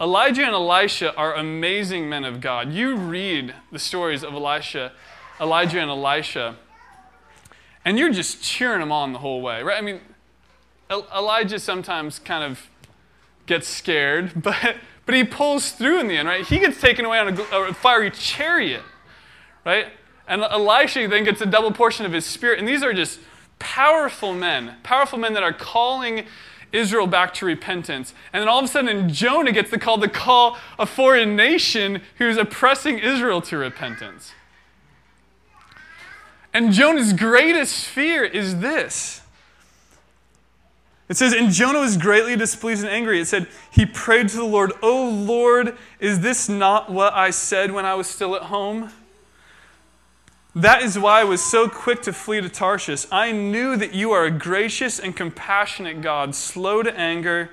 Elijah 0.00 0.44
and 0.44 0.54
Elisha 0.54 1.14
are 1.16 1.34
amazing 1.34 2.08
men 2.08 2.24
of 2.24 2.40
God. 2.40 2.72
You 2.72 2.94
read 2.96 3.54
the 3.72 3.78
stories 3.80 4.22
of 4.22 4.32
Elisha, 4.32 4.92
Elijah 5.40 5.80
and 5.80 5.90
Elisha, 5.90 6.56
and 7.84 7.98
you're 7.98 8.12
just 8.12 8.42
cheering 8.42 8.80
them 8.80 8.92
on 8.92 9.12
the 9.12 9.18
whole 9.18 9.40
way, 9.40 9.62
right? 9.62 9.76
I 9.76 9.80
mean, 9.80 10.00
Elijah 10.90 11.58
sometimes 11.58 12.18
kind 12.18 12.44
of 12.44 12.68
gets 13.46 13.66
scared, 13.66 14.32
but, 14.42 14.76
but 15.04 15.14
he 15.14 15.24
pulls 15.24 15.72
through 15.72 16.00
in 16.00 16.06
the 16.06 16.16
end, 16.16 16.28
right? 16.28 16.46
He 16.46 16.58
gets 16.58 16.80
taken 16.80 17.04
away 17.04 17.18
on 17.18 17.36
a, 17.36 17.42
a 17.42 17.74
fiery 17.74 18.10
chariot, 18.12 18.82
right? 19.64 19.88
And 20.28 20.42
Elisha 20.42 21.08
then 21.08 21.24
gets 21.24 21.40
a 21.40 21.46
double 21.46 21.72
portion 21.72 22.06
of 22.06 22.12
his 22.12 22.24
spirit. 22.26 22.58
And 22.58 22.68
these 22.68 22.82
are 22.82 22.92
just 22.92 23.18
powerful 23.58 24.34
men, 24.34 24.76
powerful 24.82 25.18
men 25.18 25.32
that 25.32 25.42
are 25.42 25.52
calling 25.52 26.26
Israel 26.72 27.06
back 27.06 27.34
to 27.34 27.46
repentance. 27.46 28.14
And 28.32 28.40
then 28.40 28.48
all 28.48 28.58
of 28.58 28.64
a 28.64 28.68
sudden, 28.68 29.08
Jonah 29.08 29.52
gets 29.52 29.70
the 29.70 29.78
call 29.78 29.98
to 29.98 30.08
call 30.08 30.58
a 30.78 30.86
foreign 30.86 31.36
nation 31.36 32.02
who's 32.18 32.36
oppressing 32.36 32.98
Israel 32.98 33.40
to 33.42 33.56
repentance. 33.56 34.32
And 36.52 36.72
Jonah's 36.72 37.12
greatest 37.12 37.86
fear 37.86 38.24
is 38.24 38.60
this. 38.60 39.22
It 41.08 41.16
says, 41.16 41.32
And 41.32 41.50
Jonah 41.50 41.80
was 41.80 41.96
greatly 41.96 42.36
displeased 42.36 42.84
and 42.84 42.92
angry. 42.92 43.20
It 43.20 43.26
said, 43.26 43.48
He 43.70 43.86
prayed 43.86 44.28
to 44.30 44.36
the 44.36 44.44
Lord, 44.44 44.72
O 44.82 45.08
Lord, 45.08 45.76
is 46.00 46.20
this 46.20 46.48
not 46.48 46.90
what 46.90 47.14
I 47.14 47.30
said 47.30 47.72
when 47.72 47.86
I 47.86 47.94
was 47.94 48.06
still 48.06 48.36
at 48.36 48.42
home? 48.42 48.90
That 50.54 50.82
is 50.82 50.98
why 50.98 51.20
I 51.20 51.24
was 51.24 51.42
so 51.42 51.68
quick 51.68 52.02
to 52.02 52.12
flee 52.12 52.40
to 52.40 52.48
Tarshish. 52.48 53.06
I 53.12 53.32
knew 53.32 53.76
that 53.76 53.94
you 53.94 54.12
are 54.12 54.24
a 54.24 54.30
gracious 54.30 54.98
and 54.98 55.14
compassionate 55.14 56.00
God, 56.00 56.34
slow 56.34 56.82
to 56.82 56.98
anger 56.98 57.50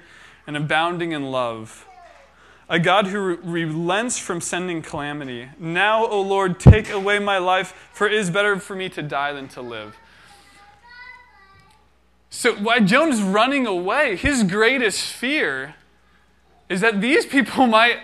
and 0.47 0.55
abounding 0.55 1.11
in 1.11 1.31
love. 1.31 1.85
A 2.69 2.79
God 2.79 3.07
who 3.07 3.19
re- 3.19 3.65
relents 3.65 4.17
from 4.17 4.41
sending 4.41 4.81
calamity. 4.81 5.49
Now, 5.59 6.05
O 6.05 6.21
Lord, 6.21 6.59
take 6.59 6.89
away 6.89 7.19
my 7.19 7.37
life, 7.37 7.89
for 7.93 8.07
it 8.07 8.13
is 8.13 8.29
better 8.29 8.59
for 8.59 8.75
me 8.75 8.89
to 8.89 9.03
die 9.03 9.33
than 9.33 9.47
to 9.49 9.61
live. 9.61 9.95
So, 12.31 12.55
why 12.55 12.79
Jonah's 12.79 13.21
running 13.21 13.67
away, 13.67 14.15
his 14.15 14.43
greatest 14.43 15.03
fear 15.03 15.75
is 16.69 16.81
that 16.81 17.01
these 17.01 17.25
people 17.25 17.67
might, 17.67 17.99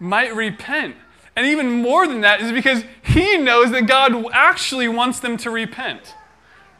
might 0.00 0.34
repent. 0.34 0.96
And 1.38 1.46
even 1.46 1.70
more 1.70 2.08
than 2.08 2.22
that 2.22 2.40
is 2.40 2.50
because 2.50 2.82
he 3.00 3.38
knows 3.38 3.70
that 3.70 3.86
God 3.86 4.26
actually 4.32 4.88
wants 4.88 5.20
them 5.20 5.36
to 5.36 5.50
repent. 5.50 6.16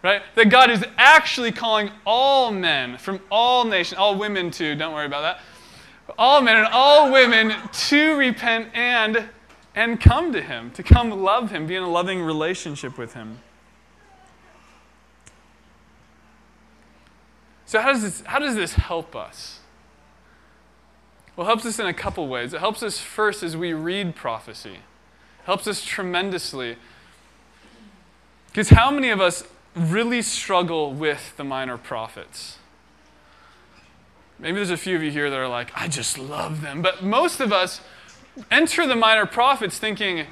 Right? 0.03 0.21
That 0.35 0.51
God 0.51 0.68
is 0.68 0.85
actually 0.97 1.53
calling 1.53 1.92
all 2.05 2.51
men 2.51 2.99
from 2.99 3.21
all 3.31 3.64
nations, 3.64 4.01
all 4.01 4.18
women 4.18 4.51
too, 4.51 4.75
don't 4.75 4.92
worry 4.92 5.07
about 5.07 5.21
that. 5.21 5.40
All 6.18 6.40
men 6.40 6.57
and 6.57 6.66
all 6.73 7.12
women 7.12 7.55
to 7.73 8.16
repent 8.16 8.71
and 8.75 9.29
and 9.77 10.01
come 10.01 10.33
to 10.33 10.42
him, 10.42 10.73
to 10.73 10.83
come 10.83 11.12
love 11.23 11.53
him, 11.53 11.68
be 11.68 11.77
in 11.77 11.85
a 11.85 11.88
loving 11.88 12.21
relationship 12.21 12.99
with 12.99 13.14
him. 13.14 13.38
So 17.64 17.81
how 17.81 17.92
does 17.92 18.03
this, 18.03 18.23
how 18.23 18.40
does 18.40 18.57
this 18.57 18.73
help 18.73 19.14
us? 19.14 19.58
Well, 21.38 21.46
helps 21.46 21.64
us 21.64 21.79
in 21.79 21.87
a 21.87 21.94
couple 21.94 22.27
ways. 22.27 22.53
It 22.53 22.59
helps 22.59 22.83
us 22.83 22.98
first 22.98 23.44
as 23.44 23.57
we 23.57 23.72
read 23.72 24.16
prophecy. 24.16 24.72
It 24.72 25.44
helps 25.44 25.68
us 25.68 25.85
tremendously. 25.85 26.74
Because 28.48 28.70
how 28.70 28.90
many 28.90 29.11
of 29.11 29.20
us 29.20 29.44
really 29.77 30.20
struggle 30.20 30.92
with 30.92 31.37
the 31.37 31.44
minor 31.44 31.79
prophets? 31.79 32.59
Maybe 34.40 34.57
there's 34.57 34.70
a 34.70 34.77
few 34.77 34.96
of 34.96 35.03
you 35.05 35.12
here 35.12 35.31
that 35.31 35.38
are 35.38 35.46
like, 35.46 35.70
I 35.77 35.87
just 35.87 36.18
love 36.18 36.61
them. 36.61 36.83
But 36.83 37.05
most 37.05 37.38
of 37.38 37.53
us 37.53 37.83
enter 38.51 38.85
the 38.88 38.96
minor 38.96 39.24
prophets 39.24 39.79
thinking, 39.79 40.27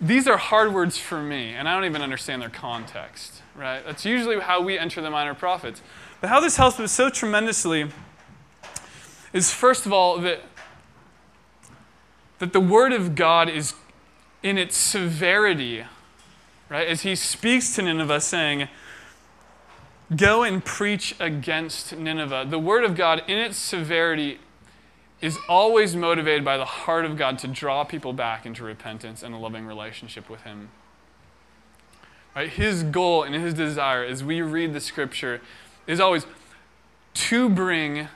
these 0.00 0.26
are 0.26 0.38
hard 0.38 0.74
words 0.74 0.98
for 0.98 1.22
me, 1.22 1.54
and 1.54 1.68
I 1.68 1.74
don't 1.76 1.84
even 1.84 2.02
understand 2.02 2.42
their 2.42 2.50
context, 2.50 3.42
right? 3.54 3.86
That's 3.86 4.04
usually 4.04 4.40
how 4.40 4.60
we 4.60 4.76
enter 4.76 5.00
the 5.00 5.10
minor 5.10 5.34
prophets. 5.34 5.82
But 6.20 6.30
how 6.30 6.40
this 6.40 6.56
helps 6.56 6.80
us 6.80 6.90
so 6.90 7.10
tremendously 7.10 7.86
is 9.34 9.50
first 9.50 9.84
of 9.84 9.92
all 9.92 10.18
that, 10.20 10.40
that 12.38 12.54
the 12.54 12.60
Word 12.60 12.92
of 12.92 13.14
God 13.14 13.50
is 13.50 13.74
in 14.42 14.56
its 14.56 14.76
severity, 14.76 15.84
right? 16.70 16.88
As 16.88 17.02
he 17.02 17.14
speaks 17.14 17.74
to 17.74 17.82
Nineveh, 17.82 18.20
saying, 18.20 18.68
Go 20.14 20.42
and 20.42 20.64
preach 20.64 21.16
against 21.18 21.96
Nineveh. 21.96 22.46
The 22.48 22.58
Word 22.58 22.84
of 22.84 22.94
God, 22.94 23.22
in 23.26 23.38
its 23.38 23.56
severity, 23.56 24.38
is 25.20 25.38
always 25.48 25.96
motivated 25.96 26.44
by 26.44 26.56
the 26.56 26.64
heart 26.64 27.04
of 27.04 27.16
God 27.16 27.38
to 27.38 27.48
draw 27.48 27.84
people 27.84 28.12
back 28.12 28.46
into 28.46 28.62
repentance 28.62 29.22
and 29.22 29.34
a 29.34 29.38
loving 29.38 29.66
relationship 29.66 30.28
with 30.28 30.42
Him. 30.42 30.68
Right? 32.36 32.50
His 32.50 32.82
goal 32.82 33.22
and 33.22 33.34
his 33.34 33.54
desire 33.54 34.04
as 34.04 34.24
we 34.24 34.42
read 34.42 34.74
the 34.74 34.80
scripture 34.80 35.40
is 35.86 36.00
always 36.00 36.26
to 37.14 37.48
bring 37.48 38.08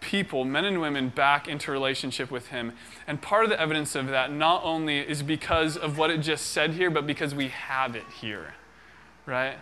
people, 0.00 0.44
men 0.44 0.64
and 0.64 0.80
women, 0.80 1.08
back 1.08 1.48
into 1.48 1.70
relationship 1.70 2.30
with 2.30 2.48
Him. 2.48 2.72
And 3.06 3.20
part 3.20 3.44
of 3.44 3.50
the 3.50 3.60
evidence 3.60 3.94
of 3.94 4.08
that 4.08 4.32
not 4.32 4.62
only 4.64 4.98
is 4.98 5.22
because 5.22 5.76
of 5.76 5.98
what 5.98 6.10
it 6.10 6.18
just 6.18 6.48
said 6.48 6.72
here, 6.72 6.90
but 6.90 7.06
because 7.06 7.34
we 7.34 7.48
have 7.48 7.94
it 7.94 8.04
here, 8.20 8.54
right? 9.26 9.56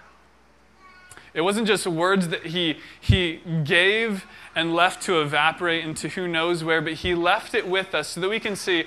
It 1.35 1.43
wasn't 1.43 1.67
just 1.67 1.87
words 1.87 2.29
that 2.29 2.47
he, 2.47 2.79
he 3.01 3.41
gave 3.65 4.27
and 4.55 4.75
left 4.75 5.03
to 5.05 5.21
evaporate 5.21 5.85
into 5.85 6.09
who 6.09 6.27
knows 6.27 6.65
where, 6.65 6.81
but 6.81 6.95
he 6.95 7.15
left 7.15 7.55
it 7.55 7.69
with 7.69 7.95
us 7.95 8.09
so 8.09 8.21
that 8.21 8.29
we 8.29 8.41
can 8.41 8.57
see 8.57 8.85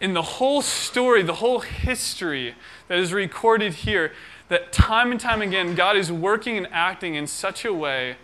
in 0.00 0.14
the 0.14 0.22
whole 0.22 0.62
story, 0.62 1.22
the 1.22 1.34
whole 1.34 1.60
history 1.60 2.56
that 2.88 2.98
is 2.98 3.12
recorded 3.12 3.72
here, 3.72 4.12
that 4.48 4.72
time 4.72 5.12
and 5.12 5.20
time 5.20 5.40
again, 5.40 5.74
God 5.76 5.96
is 5.96 6.10
working 6.10 6.56
and 6.56 6.66
acting 6.72 7.14
in 7.14 7.26
such 7.26 7.64
a 7.64 7.72
way 7.72 8.16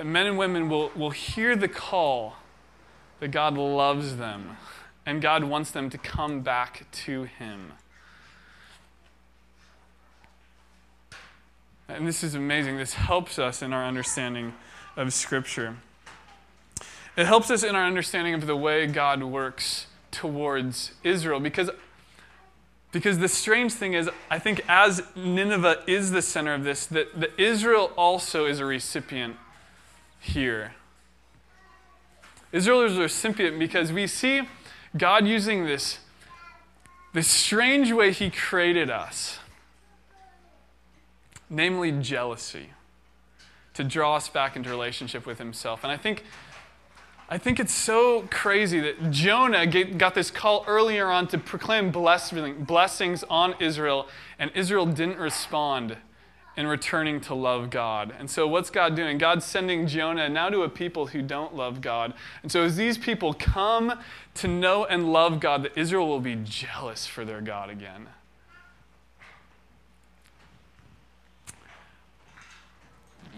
that 0.00 0.06
men 0.06 0.26
and 0.26 0.38
women 0.38 0.70
will, 0.70 0.90
will 0.96 1.10
hear 1.10 1.54
the 1.54 1.68
call 1.68 2.36
that 3.18 3.28
God 3.28 3.58
loves 3.58 4.16
them 4.16 4.56
and 5.04 5.20
God 5.20 5.44
wants 5.44 5.72
them 5.72 5.90
to 5.90 5.98
come 5.98 6.40
back 6.40 6.90
to 6.90 7.24
Him. 7.24 7.72
And 11.86 12.08
this 12.08 12.24
is 12.24 12.34
amazing. 12.34 12.78
This 12.78 12.94
helps 12.94 13.38
us 13.38 13.60
in 13.60 13.74
our 13.74 13.84
understanding 13.84 14.54
of 14.96 15.12
Scripture. 15.12 15.76
It 17.14 17.26
helps 17.26 17.50
us 17.50 17.62
in 17.62 17.74
our 17.74 17.84
understanding 17.84 18.32
of 18.32 18.46
the 18.46 18.56
way 18.56 18.86
God 18.86 19.22
works 19.22 19.86
towards 20.10 20.92
Israel 21.04 21.40
because, 21.40 21.68
because 22.90 23.18
the 23.18 23.28
strange 23.28 23.74
thing 23.74 23.92
is, 23.92 24.08
I 24.30 24.38
think 24.38 24.62
as 24.66 25.02
Nineveh 25.14 25.82
is 25.86 26.10
the 26.10 26.22
center 26.22 26.54
of 26.54 26.64
this, 26.64 26.86
that, 26.86 27.20
that 27.20 27.38
Israel 27.38 27.92
also 27.98 28.46
is 28.46 28.60
a 28.60 28.64
recipient 28.64 29.36
here. 30.20 30.74
Israel 32.52 32.82
is 32.82 32.98
a 32.98 33.02
recipient 33.02 33.58
because 33.58 33.92
we 33.92 34.06
see 34.06 34.42
God 34.96 35.26
using 35.26 35.66
this, 35.66 35.98
this 37.12 37.28
strange 37.28 37.92
way 37.92 38.12
He 38.12 38.28
created 38.30 38.90
us, 38.90 39.38
namely 41.48 41.92
jealousy, 41.92 42.70
to 43.74 43.84
draw 43.84 44.16
us 44.16 44.28
back 44.28 44.56
into 44.56 44.68
relationship 44.68 45.26
with 45.26 45.38
Himself. 45.38 45.84
And 45.84 45.92
I 45.92 45.96
think, 45.96 46.24
I 47.28 47.38
think 47.38 47.60
it's 47.60 47.72
so 47.72 48.22
crazy 48.30 48.80
that 48.80 49.12
Jonah 49.12 49.66
got 49.66 50.16
this 50.16 50.30
call 50.30 50.64
earlier 50.66 51.06
on 51.06 51.28
to 51.28 51.38
proclaim 51.38 51.92
blessings 51.92 53.24
on 53.30 53.54
Israel, 53.60 54.08
and 54.40 54.50
Israel 54.56 54.86
didn't 54.86 55.18
respond 55.18 55.96
and 56.56 56.68
returning 56.68 57.20
to 57.22 57.34
love 57.34 57.70
God. 57.70 58.14
And 58.18 58.28
so, 58.28 58.46
what's 58.46 58.70
God 58.70 58.96
doing? 58.96 59.18
God's 59.18 59.44
sending 59.44 59.86
Jonah 59.86 60.28
now 60.28 60.50
to 60.50 60.62
a 60.62 60.68
people 60.68 61.06
who 61.06 61.22
don't 61.22 61.54
love 61.54 61.80
God. 61.80 62.12
And 62.42 62.50
so, 62.50 62.62
as 62.64 62.76
these 62.76 62.98
people 62.98 63.32
come 63.34 63.98
to 64.34 64.48
know 64.48 64.84
and 64.84 65.12
love 65.12 65.40
God, 65.40 65.62
that 65.62 65.78
Israel 65.78 66.08
will 66.08 66.20
be 66.20 66.36
jealous 66.42 67.06
for 67.06 67.24
their 67.24 67.40
God 67.40 67.70
again. 67.70 68.08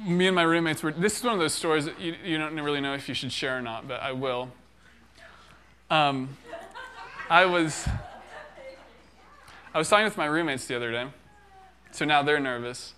Me 0.04 0.26
and 0.26 0.34
my 0.34 0.42
roommates 0.42 0.82
were, 0.82 0.90
this 0.90 1.18
is 1.18 1.22
one 1.22 1.34
of 1.34 1.38
those 1.38 1.54
stories 1.54 1.84
that 1.84 2.00
you, 2.00 2.16
you 2.24 2.38
don't 2.38 2.58
really 2.58 2.80
know 2.80 2.94
if 2.94 3.08
you 3.08 3.14
should 3.14 3.30
share 3.30 3.58
or 3.58 3.62
not, 3.62 3.86
but 3.86 4.02
I 4.02 4.10
will. 4.10 4.50
Um, 5.90 6.36
I 7.30 7.44
was, 7.44 7.86
I 9.72 9.78
was 9.78 9.88
talking 9.88 10.04
with 10.04 10.16
my 10.16 10.26
roommates 10.26 10.66
the 10.66 10.74
other 10.74 10.90
day, 10.90 11.06
so 11.92 12.04
now 12.04 12.22
they're 12.22 12.40
nervous. 12.40 12.94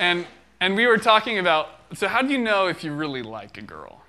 And, 0.00 0.26
and 0.60 0.74
we 0.76 0.86
were 0.86 0.96
talking 0.96 1.38
about 1.38 1.68
so, 1.92 2.08
how 2.08 2.22
do 2.22 2.32
you 2.32 2.38
know 2.38 2.68
if 2.68 2.82
you 2.82 2.92
really 2.92 3.22
like 3.22 3.58
a 3.58 3.62
girl? 3.62 4.00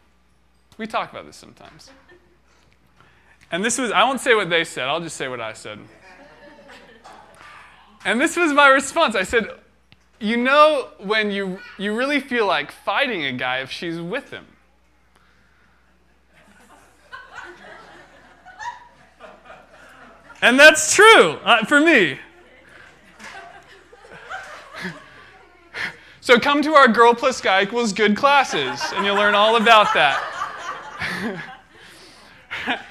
We 0.78 0.88
talk 0.88 1.12
about 1.12 1.26
this 1.26 1.36
sometimes. 1.36 1.92
And 3.52 3.66
this 3.66 3.78
was, 3.78 3.92
I 3.92 4.04
won't 4.04 4.22
say 4.22 4.34
what 4.34 4.50
they 4.50 4.64
said, 4.64 4.88
I'll 4.88 5.02
just 5.02 5.18
say 5.18 5.28
what 5.28 5.42
I 5.42 5.54
said. 5.54 5.80
And 8.06 8.22
this 8.22 8.38
was 8.38 8.54
my 8.54 8.68
response. 8.68 9.16
I 9.16 9.24
said, 9.24 9.50
You 10.20 10.38
know, 10.38 10.90
when 11.00 11.30
you, 11.30 11.60
you 11.78 11.96
really 11.96 12.20
feel 12.20 12.48
like 12.48 12.72
fighting 12.72 13.26
a 13.26 13.34
guy 13.34 13.60
if 13.60 13.70
she's 13.70 14.00
with 14.00 14.30
him. 14.32 14.46
And 20.42 20.58
that's 20.58 20.96
true 20.96 21.34
uh, 21.44 21.66
for 21.66 21.80
me. 21.80 22.20
So 26.24 26.40
come 26.40 26.62
to 26.62 26.76
our 26.76 26.88
Girl 26.88 27.16
Plus 27.16 27.42
Guy 27.42 27.64
equals 27.64 27.94
good 27.94 28.16
classes, 28.16 28.80
and 28.94 29.04
you'll 29.04 29.16
learn 29.16 29.34
all 29.34 29.56
about 29.56 29.92
that. 29.96 30.22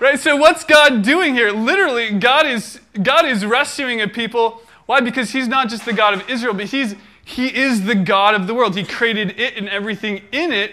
right? 0.00 0.18
So 0.18 0.34
what's 0.34 0.64
God 0.64 1.02
doing 1.02 1.32
here? 1.32 1.52
Literally, 1.52 2.10
God 2.10 2.46
is 2.46 2.80
God 3.00 3.24
is 3.24 3.46
rescuing 3.46 4.00
a 4.00 4.08
people. 4.08 4.62
Why? 4.86 5.00
Because 5.00 5.30
He's 5.30 5.46
not 5.46 5.68
just 5.68 5.84
the 5.84 5.92
God 5.92 6.12
of 6.12 6.28
Israel, 6.28 6.52
but 6.52 6.66
He's 6.66 6.96
He 7.24 7.56
is 7.56 7.84
the 7.84 7.94
God 7.94 8.34
of 8.34 8.48
the 8.48 8.54
world. 8.54 8.76
He 8.76 8.82
created 8.82 9.38
it 9.38 9.56
and 9.56 9.68
everything 9.68 10.22
in 10.32 10.50
it. 10.50 10.72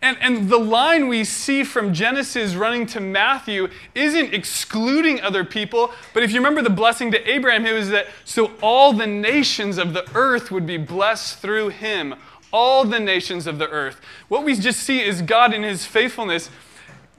And, 0.00 0.16
and 0.20 0.48
the 0.48 0.58
line 0.58 1.08
we 1.08 1.24
see 1.24 1.64
from 1.64 1.92
Genesis 1.92 2.54
running 2.54 2.86
to 2.86 3.00
Matthew 3.00 3.68
isn't 3.96 4.32
excluding 4.32 5.20
other 5.20 5.44
people, 5.44 5.90
but 6.14 6.22
if 6.22 6.30
you 6.30 6.36
remember 6.38 6.62
the 6.62 6.70
blessing 6.70 7.10
to 7.10 7.30
Abraham, 7.30 7.66
it 7.66 7.72
was 7.72 7.88
that 7.88 8.06
so 8.24 8.52
all 8.62 8.92
the 8.92 9.08
nations 9.08 9.76
of 9.76 9.94
the 9.94 10.08
earth 10.14 10.52
would 10.52 10.66
be 10.66 10.76
blessed 10.76 11.38
through 11.38 11.70
him. 11.70 12.14
All 12.52 12.84
the 12.84 13.00
nations 13.00 13.46
of 13.46 13.58
the 13.58 13.68
earth. 13.68 14.00
What 14.28 14.44
we 14.44 14.54
just 14.54 14.80
see 14.80 15.02
is 15.02 15.20
God 15.20 15.52
in 15.52 15.64
his 15.64 15.84
faithfulness 15.84 16.48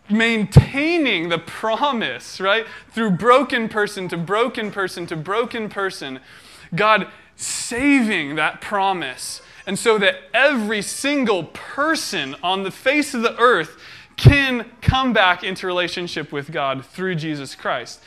maintaining 0.10 1.30
the 1.30 1.38
promise, 1.38 2.42
right? 2.42 2.66
Through 2.92 3.12
broken 3.12 3.70
person 3.70 4.08
to 4.08 4.18
broken 4.18 4.72
person 4.72 5.06
to 5.08 5.16
broken 5.16 5.70
person. 5.70 6.20
God 6.74 7.08
saving 7.40 8.36
that 8.36 8.60
promise 8.60 9.42
and 9.66 9.78
so 9.78 9.98
that 9.98 10.16
every 10.34 10.82
single 10.82 11.44
person 11.44 12.36
on 12.42 12.64
the 12.64 12.72
face 12.72 13.14
of 13.14 13.22
the 13.22 13.38
earth 13.38 13.78
can 14.18 14.70
come 14.82 15.14
back 15.14 15.44
into 15.44 15.66
relationship 15.66 16.32
with 16.32 16.52
God 16.52 16.84
through 16.84 17.16
Jesus 17.16 17.56
Christ. 17.56 18.02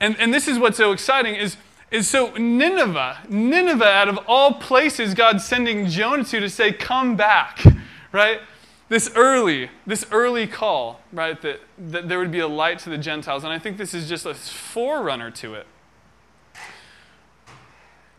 And, 0.00 0.18
and 0.18 0.34
this 0.34 0.48
is 0.48 0.58
what's 0.58 0.78
so 0.78 0.92
exciting 0.92 1.36
is, 1.36 1.56
is 1.90 2.08
so 2.08 2.32
Nineveh, 2.36 3.18
Nineveh 3.28 3.84
out 3.84 4.08
of 4.08 4.18
all 4.26 4.54
places, 4.54 5.14
God's 5.14 5.44
sending 5.44 5.86
Jonah 5.86 6.24
to 6.24 6.40
to 6.40 6.50
say, 6.50 6.72
come 6.72 7.16
back, 7.16 7.62
right? 8.10 8.40
This 8.88 9.10
early, 9.14 9.70
this 9.86 10.04
early 10.10 10.46
call, 10.46 11.00
right, 11.12 11.40
that, 11.42 11.60
that 11.78 12.08
there 12.08 12.18
would 12.18 12.32
be 12.32 12.40
a 12.40 12.48
light 12.48 12.80
to 12.80 12.90
the 12.90 12.98
Gentiles. 12.98 13.44
And 13.44 13.52
I 13.52 13.58
think 13.58 13.76
this 13.76 13.94
is 13.94 14.08
just 14.08 14.26
a 14.26 14.34
forerunner 14.34 15.30
to 15.32 15.54
it. 15.54 15.66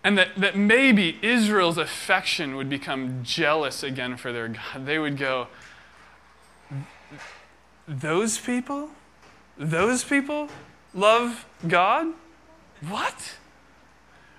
And 0.05 0.19
that, 0.19 0.35
that 0.37 0.55
maybe 0.55 1.17
Israel's 1.23 1.79
affection 1.79 2.55
would 2.55 2.69
become 2.69 3.23
jealous 3.23 3.81
again 3.81 4.17
for 4.17 4.31
their 4.31 4.47
God. 4.47 4.85
They 4.85 4.99
would 4.99 5.17
go, 5.17 5.47
Those 7.87 8.37
people? 8.37 8.91
Those 9.57 10.03
people 10.03 10.49
love 10.93 11.47
God? 11.67 12.13
What? 12.87 13.33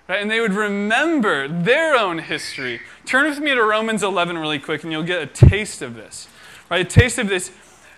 Right? 0.07 0.21
And 0.21 0.31
they 0.31 0.39
would 0.39 0.53
remember 0.53 1.49
their 1.49 1.97
own 1.97 2.19
history. 2.19 2.79
Turn 3.05 3.25
with 3.25 3.41
me 3.41 3.53
to 3.53 3.61
Romans 3.61 4.03
11 4.03 4.37
really 4.37 4.59
quick, 4.59 4.83
and 4.83 4.91
you'll 4.93 5.03
get 5.03 5.21
a 5.21 5.27
taste 5.27 5.81
of 5.81 5.95
this. 5.95 6.29
Right? 6.71 6.79
A 6.79 6.89
taste 6.89 7.17
of 7.17 7.27
this 7.27 7.51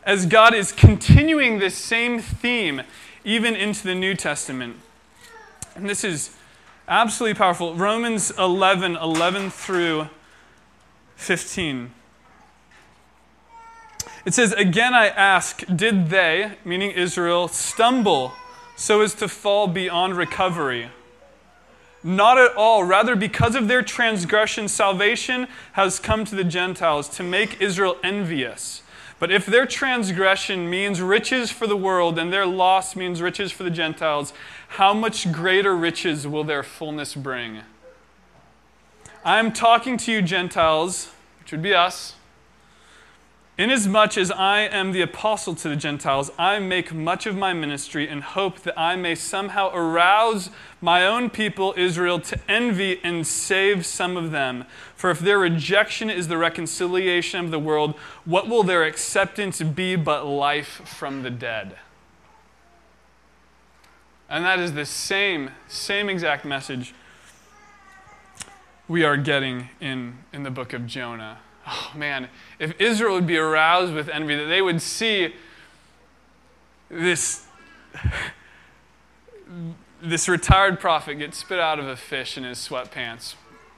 as 0.04 0.26
God 0.26 0.56
is 0.56 0.72
continuing 0.72 1.60
this 1.60 1.76
same 1.76 2.20
theme 2.20 2.82
even 3.24 3.56
into 3.56 3.84
the 3.84 3.94
New 3.94 4.16
Testament. 4.16 4.78
And 5.76 5.88
this 5.88 6.04
is 6.04 6.32
Absolutely 6.90 7.38
powerful. 7.38 7.76
Romans 7.76 8.32
11, 8.32 8.96
11 8.96 9.52
through 9.52 10.10
15. 11.18 11.92
It 14.26 14.34
says, 14.34 14.54
Again 14.54 14.96
I 14.96 15.10
ask, 15.10 15.64
did 15.68 16.10
they, 16.10 16.54
meaning 16.66 16.90
Israel, 16.90 17.48
stumble 17.48 18.34
so 18.76 19.02
as 19.02 19.14
to 19.16 19.28
fall 19.28 19.68
beyond 19.68 20.18
recovery? 20.18 20.90
Not 22.04 22.40
at 22.40 22.56
all. 22.56 22.84
Rather, 22.84 23.16
because 23.16 23.54
of 23.54 23.68
their 23.68 23.84
transgression, 23.84 24.68
salvation 24.68 25.48
has 25.74 26.00
come 26.00 26.26
to 26.26 26.34
the 26.34 26.44
Gentiles 26.44 27.08
to 27.10 27.24
make 27.24 27.62
Israel 27.62 27.98
envious. 28.04 28.82
But 29.20 29.32
if 29.32 29.46
their 29.46 29.66
transgression 29.66 30.70
means 30.70 31.02
riches 31.02 31.52
for 31.52 31.68
the 31.68 31.76
world 31.76 32.18
and 32.18 32.32
their 32.32 32.46
loss 32.46 32.96
means 32.96 33.22
riches 33.22 33.52
for 33.52 33.64
the 33.64 33.70
Gentiles, 33.70 34.34
how 34.70 34.94
much 34.94 35.32
greater 35.32 35.76
riches 35.76 36.28
will 36.28 36.44
their 36.44 36.64
fullness 36.64 37.16
bring? 37.16 37.62
I'm 39.26 39.52
talking 39.52 39.98
to 39.98 40.12
you, 40.12 40.22
Gentiles, 40.22 41.12
which 41.40 41.52
would 41.52 41.62
be 41.62 41.74
us. 41.74 42.16
Inasmuch 43.58 44.18
as 44.18 44.32
I 44.32 44.62
am 44.62 44.94
the 44.94 45.02
apostle 45.02 45.54
to 45.56 45.68
the 45.68 45.76
Gentiles, 45.76 46.32
I 46.40 46.60
make 46.60 46.94
much 46.94 47.26
of 47.26 47.36
my 47.36 47.52
ministry 47.52 48.08
and 48.08 48.24
hope 48.24 48.60
that 48.62 48.80
I 48.80 48.96
may 48.96 49.16
somehow 49.16 49.72
arouse 49.74 50.50
my 50.80 51.06
own 51.06 51.30
people, 51.30 51.74
Israel, 51.76 52.22
to 52.22 52.40
envy 52.48 53.02
and 53.04 53.28
save 53.28 53.86
some 53.86 54.16
of 54.16 54.32
them. 54.32 54.64
For 54.96 55.10
if 55.10 55.20
their 55.20 55.40
rejection 55.40 56.10
is 56.10 56.30
the 56.30 56.38
reconciliation 56.38 57.44
of 57.44 57.52
the 57.52 57.60
world, 57.60 57.96
what 58.24 58.48
will 58.48 58.64
their 58.64 58.86
acceptance 58.86 59.62
be 59.62 59.98
but 59.98 60.26
life 60.26 60.82
from 60.86 61.24
the 61.24 61.32
dead? 61.32 61.76
And 64.30 64.46
that 64.46 64.60
is 64.60 64.74
the 64.74 64.86
same, 64.86 65.52
same 65.68 66.08
exact 66.08 66.46
message 66.46 66.94
we 68.88 69.04
are 69.04 69.18
getting 69.18 69.70
in, 69.80 70.18
in 70.34 70.44
the 70.44 70.52
book 70.52 70.74
of 70.74 70.86
Jonah. 70.86 71.40
Oh 71.68 71.92
man, 71.96 72.30
if 72.58 72.80
Israel 72.80 73.16
would 73.16 73.28
be 73.28 73.38
aroused 73.38 73.94
with 73.94 74.10
envy, 74.10 74.36
that 74.36 74.46
they 74.46 74.62
would 74.62 74.82
see 74.82 75.36
this, 76.90 77.46
this 80.02 80.28
retired 80.28 80.80
prophet 80.80 81.16
get 81.16 81.36
spit 81.36 81.60
out 81.60 81.80
of 81.80 81.88
a 81.88 81.96
fish 81.96 82.38
in 82.38 82.44
his 82.44 82.58
sweatpants, 82.58 83.36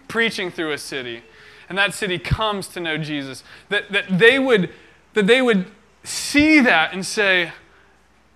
preaching 0.07 0.49
through 0.49 0.71
a 0.71 0.77
city, 0.77 1.23
and 1.67 1.77
that 1.77 1.93
city 1.93 2.17
comes 2.17 2.67
to 2.69 2.79
know 2.79 2.97
Jesus, 2.97 3.43
that, 3.69 3.91
that, 3.91 4.05
they, 4.19 4.39
would, 4.39 4.69
that 5.13 5.27
they 5.27 5.41
would 5.41 5.67
see 6.03 6.61
that 6.61 6.93
and 6.93 7.05
say, 7.05 7.51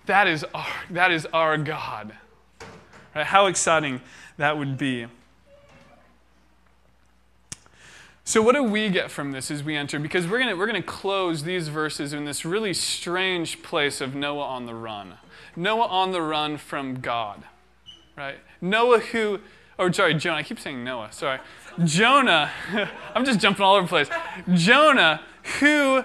that 0.06 0.26
is 0.26 0.44
our, 0.54 0.66
that 0.90 1.10
is 1.10 1.26
our 1.32 1.58
God. 1.58 2.12
Right? 3.14 3.26
How 3.26 3.46
exciting 3.46 4.00
that 4.36 4.58
would 4.58 4.78
be. 4.78 5.06
So, 8.28 8.42
what 8.42 8.56
do 8.56 8.62
we 8.64 8.88
get 8.88 9.10
from 9.10 9.30
this 9.30 9.52
as 9.52 9.62
we 9.62 9.76
enter? 9.76 10.00
Because 10.00 10.26
we're 10.26 10.40
going 10.40 10.58
we're 10.58 10.66
going 10.66 10.82
to 10.82 10.86
close 10.86 11.44
these 11.44 11.68
verses 11.68 12.12
in 12.12 12.24
this 12.24 12.44
really 12.44 12.74
strange 12.74 13.62
place 13.62 14.00
of 14.00 14.16
Noah 14.16 14.42
on 14.42 14.66
the 14.66 14.74
run. 14.74 15.14
Noah 15.54 15.86
on 15.86 16.10
the 16.10 16.20
run 16.20 16.56
from 16.56 17.00
God, 17.00 17.44
right? 18.16 18.38
Noah 18.60 18.98
who, 18.98 19.38
or 19.78 19.92
sorry, 19.92 20.14
Jonah. 20.14 20.38
I 20.38 20.42
keep 20.42 20.58
saying 20.58 20.82
Noah, 20.82 21.12
sorry. 21.12 21.38
Jonah, 21.84 22.50
I'm 23.14 23.24
just 23.24 23.38
jumping 23.38 23.64
all 23.64 23.76
over 23.76 23.82
the 23.82 23.88
place. 23.88 24.08
Jonah 24.54 25.22
who, 25.60 26.02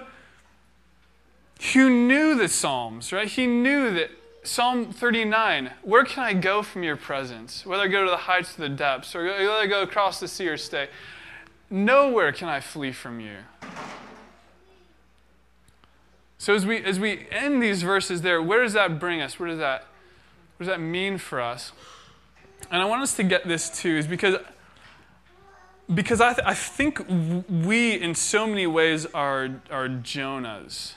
who 1.72 1.88
knew 1.88 2.34
the 2.34 2.48
Psalms, 2.48 3.12
right? 3.12 3.28
He 3.28 3.46
knew 3.46 3.92
that 3.94 4.10
Psalm 4.42 4.92
39 4.92 5.70
Where 5.82 6.04
can 6.04 6.24
I 6.24 6.32
go 6.34 6.62
from 6.62 6.82
your 6.82 6.96
presence? 6.96 7.64
Whether 7.64 7.84
I 7.84 7.86
go 7.88 8.04
to 8.04 8.10
the 8.10 8.16
heights 8.16 8.58
or 8.58 8.62
the 8.62 8.68
depths, 8.68 9.14
or 9.14 9.24
whether 9.24 9.50
I 9.50 9.66
go 9.66 9.82
across 9.82 10.18
the 10.18 10.28
sea 10.28 10.48
or 10.48 10.56
stay, 10.56 10.88
nowhere 11.70 12.32
can 12.32 12.48
I 12.48 12.60
flee 12.60 12.92
from 12.92 13.20
you. 13.20 13.36
So 16.38 16.54
as 16.54 16.66
we 16.66 16.82
as 16.82 16.98
we 16.98 17.26
end 17.30 17.62
these 17.62 17.82
verses 17.82 18.22
there, 18.22 18.42
where 18.42 18.62
does 18.62 18.72
that 18.72 18.98
bring 18.98 19.20
us? 19.20 19.38
Where 19.38 19.48
does 19.48 19.58
that 19.58 19.86
what 20.56 20.66
does 20.66 20.68
that 20.68 20.80
mean 20.80 21.18
for 21.18 21.40
us? 21.40 21.72
And 22.70 22.82
I 22.82 22.84
want 22.84 23.02
us 23.02 23.14
to 23.16 23.22
get 23.22 23.46
this 23.46 23.70
too, 23.70 23.96
is 23.96 24.06
because 24.06 24.38
because 25.94 26.20
I, 26.20 26.32
th- 26.32 26.46
I 26.46 26.54
think 26.54 27.04
we, 27.48 27.92
in 27.92 28.14
so 28.14 28.46
many 28.46 28.66
ways, 28.66 29.06
are, 29.06 29.60
are 29.70 29.88
Jonahs. 29.88 30.94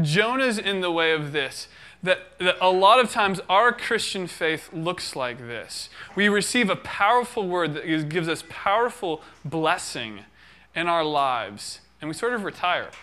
Jonah's 0.00 0.58
in 0.58 0.80
the 0.80 0.90
way 0.90 1.12
of 1.12 1.32
this. 1.32 1.68
That, 2.02 2.38
that 2.38 2.56
a 2.60 2.70
lot 2.70 3.00
of 3.00 3.10
times 3.10 3.40
our 3.48 3.72
Christian 3.72 4.26
faith 4.26 4.70
looks 4.72 5.16
like 5.16 5.38
this. 5.38 5.88
We 6.14 6.28
receive 6.28 6.68
a 6.68 6.76
powerful 6.76 7.48
word 7.48 7.72
that 7.74 8.08
gives 8.10 8.28
us 8.28 8.44
powerful 8.48 9.22
blessing 9.42 10.20
in 10.74 10.86
our 10.86 11.04
lives, 11.04 11.80
and 12.00 12.08
we 12.08 12.14
sort 12.14 12.34
of 12.34 12.44
retire. 12.44 12.90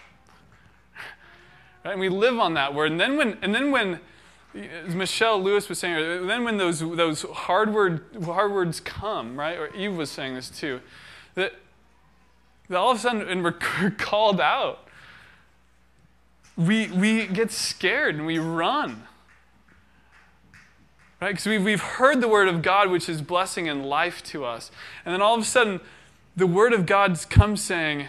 Right? 1.84 1.93
And 1.93 1.99
we 1.99 2.10
live 2.10 2.38
on 2.38 2.54
that 2.54 2.75
word. 2.75 2.91
And 2.91 2.99
then 2.99 3.17
when, 3.17 3.39
and 3.41 3.56
then 3.56 3.71
when 3.71 3.99
as 4.54 4.95
Michelle 4.95 5.41
Lewis 5.41 5.69
was 5.69 5.80
saying, 5.80 6.27
then 6.27 6.43
when 6.43 6.58
those, 6.58 6.80
those 6.80 7.21
hard, 7.21 7.73
word, 7.73 8.04
hard 8.23 8.51
words 8.51 8.80
come, 8.80 9.39
right? 9.39 9.58
Or 9.58 9.73
Eve 9.75 9.95
was 9.95 10.10
saying 10.10 10.36
this 10.36 10.49
too, 10.49 10.82
that, 11.36 11.54
that 12.67 12.77
all 12.77 12.91
of 12.91 12.97
a 12.97 12.99
sudden, 12.99 13.21
and 13.21 13.43
we're 13.43 13.51
called 13.97 14.41
out, 14.41 14.88
we, 16.57 16.87
we 16.87 17.27
get 17.27 17.51
scared 17.51 18.15
and 18.15 18.25
we 18.25 18.39
run. 18.39 19.03
Right? 21.21 21.29
Because 21.29 21.45
we've, 21.45 21.63
we've 21.63 21.81
heard 21.81 22.19
the 22.19 22.27
word 22.27 22.47
of 22.47 22.61
God, 22.61 22.89
which 22.89 23.07
is 23.07 23.21
blessing 23.21 23.69
and 23.69 23.85
life 23.85 24.23
to 24.25 24.43
us. 24.43 24.71
And 25.05 25.13
then 25.13 25.21
all 25.21 25.35
of 25.35 25.41
a 25.41 25.45
sudden, 25.45 25.79
the 26.35 26.47
word 26.47 26.73
of 26.73 26.85
God 26.85 27.19
comes 27.29 27.61
saying, 27.61 28.07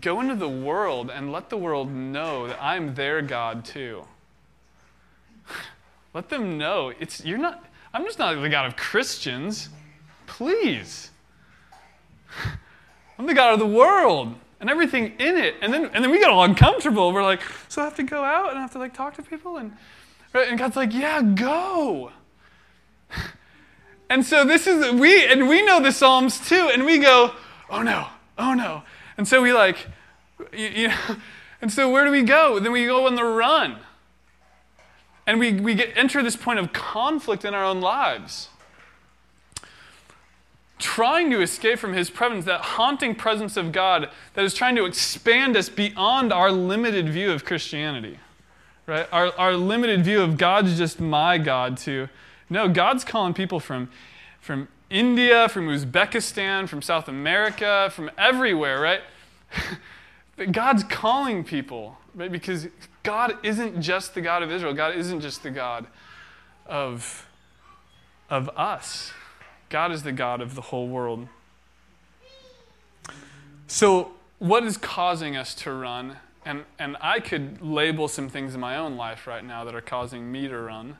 Go 0.00 0.20
into 0.20 0.34
the 0.34 0.48
world 0.48 1.10
and 1.10 1.30
let 1.30 1.48
the 1.48 1.56
world 1.56 1.92
know 1.92 2.48
that 2.48 2.60
I'm 2.60 2.94
their 2.94 3.22
God 3.22 3.64
too. 3.64 4.04
let 6.14 6.28
them 6.28 6.58
know 6.58 6.92
it's 6.98 7.24
you're 7.24 7.38
not 7.38 7.64
I'm 7.94 8.04
just 8.04 8.18
not 8.18 8.34
the 8.34 8.48
God 8.48 8.66
of 8.66 8.76
Christians. 8.76 9.68
Please. 10.26 11.10
I'm 13.18 13.26
the 13.26 13.34
God 13.34 13.54
of 13.54 13.60
the 13.60 13.66
world 13.66 14.34
and 14.60 14.70
everything 14.70 15.14
in 15.18 15.36
it. 15.36 15.54
And 15.60 15.72
then 15.72 15.90
and 15.92 16.04
then 16.04 16.10
we 16.10 16.18
get 16.18 16.30
all 16.30 16.44
uncomfortable. 16.44 17.12
We're 17.12 17.22
like, 17.22 17.42
so 17.68 17.82
I 17.82 17.84
have 17.84 17.96
to 17.96 18.02
go 18.02 18.24
out 18.24 18.50
and 18.50 18.58
I 18.58 18.62
have 18.62 18.72
to 18.72 18.78
like 18.78 18.94
talk 18.94 19.14
to 19.16 19.22
people 19.22 19.56
and 19.58 19.72
right? 20.32 20.48
and 20.48 20.58
God's 20.58 20.76
like, 20.76 20.92
yeah, 20.92 21.22
go. 21.22 22.12
And 24.08 24.24
so 24.24 24.44
this 24.44 24.68
is 24.68 24.92
we 25.00 25.26
and 25.26 25.48
we 25.48 25.64
know 25.64 25.80
the 25.80 25.90
Psalms 25.90 26.38
too, 26.48 26.70
and 26.72 26.84
we 26.84 26.98
go, 26.98 27.32
oh 27.68 27.82
no, 27.82 28.06
oh 28.38 28.54
no. 28.54 28.84
And 29.18 29.26
so 29.26 29.42
we 29.42 29.52
like, 29.52 29.84
you, 30.52 30.68
you 30.68 30.88
know, 30.88 31.16
and 31.60 31.72
so 31.72 31.90
where 31.90 32.04
do 32.04 32.10
we 32.10 32.22
go? 32.22 32.58
Then 32.58 32.72
we 32.72 32.86
go 32.86 33.06
on 33.06 33.14
the 33.14 33.24
run. 33.24 33.78
And 35.26 35.40
we, 35.40 35.54
we 35.54 35.74
get, 35.74 35.96
enter 35.96 36.22
this 36.22 36.36
point 36.36 36.58
of 36.60 36.72
conflict 36.72 37.44
in 37.44 37.54
our 37.54 37.64
own 37.64 37.80
lives. 37.80 38.48
Trying 40.96 41.30
to 41.30 41.42
escape 41.42 41.78
from 41.78 41.92
his 41.92 42.08
presence, 42.08 42.46
that 42.46 42.62
haunting 42.62 43.14
presence 43.14 43.58
of 43.58 43.70
God 43.70 44.08
that 44.32 44.46
is 44.46 44.54
trying 44.54 44.76
to 44.76 44.86
expand 44.86 45.54
us 45.54 45.68
beyond 45.68 46.32
our 46.32 46.50
limited 46.50 47.10
view 47.10 47.32
of 47.32 47.44
Christianity. 47.44 48.18
Right? 48.86 49.06
Our, 49.12 49.30
our 49.38 49.52
limited 49.56 50.06
view 50.06 50.22
of 50.22 50.38
God's 50.38 50.78
just 50.78 50.98
my 50.98 51.36
God 51.36 51.76
to, 51.80 52.08
no, 52.48 52.70
God's 52.70 53.04
calling 53.04 53.34
people 53.34 53.60
from, 53.60 53.90
from 54.40 54.68
India, 54.88 55.50
from 55.50 55.68
Uzbekistan, 55.68 56.66
from 56.66 56.80
South 56.80 57.08
America, 57.08 57.90
from 57.92 58.10
everywhere, 58.16 58.80
right? 58.80 59.02
God's 60.50 60.82
calling 60.82 61.44
people, 61.44 61.98
right? 62.14 62.32
Because 62.32 62.68
God 63.02 63.36
isn't 63.42 63.82
just 63.82 64.14
the 64.14 64.22
God 64.22 64.42
of 64.42 64.50
Israel. 64.50 64.72
God 64.72 64.96
isn't 64.96 65.20
just 65.20 65.42
the 65.42 65.50
God 65.50 65.88
of, 66.64 67.28
of 68.30 68.48
us. 68.56 69.12
God 69.68 69.92
is 69.92 70.02
the 70.02 70.12
God 70.12 70.40
of 70.40 70.54
the 70.54 70.62
whole 70.62 70.88
world. 70.88 71.28
So, 73.66 74.12
what 74.38 74.64
is 74.64 74.76
causing 74.76 75.36
us 75.36 75.54
to 75.56 75.72
run? 75.72 76.16
And, 76.44 76.64
and 76.78 76.96
I 77.00 77.18
could 77.20 77.60
label 77.60 78.06
some 78.06 78.28
things 78.28 78.54
in 78.54 78.60
my 78.60 78.76
own 78.76 78.96
life 78.96 79.26
right 79.26 79.44
now 79.44 79.64
that 79.64 79.74
are 79.74 79.80
causing 79.80 80.30
me 80.30 80.46
to 80.46 80.56
run. 80.56 80.98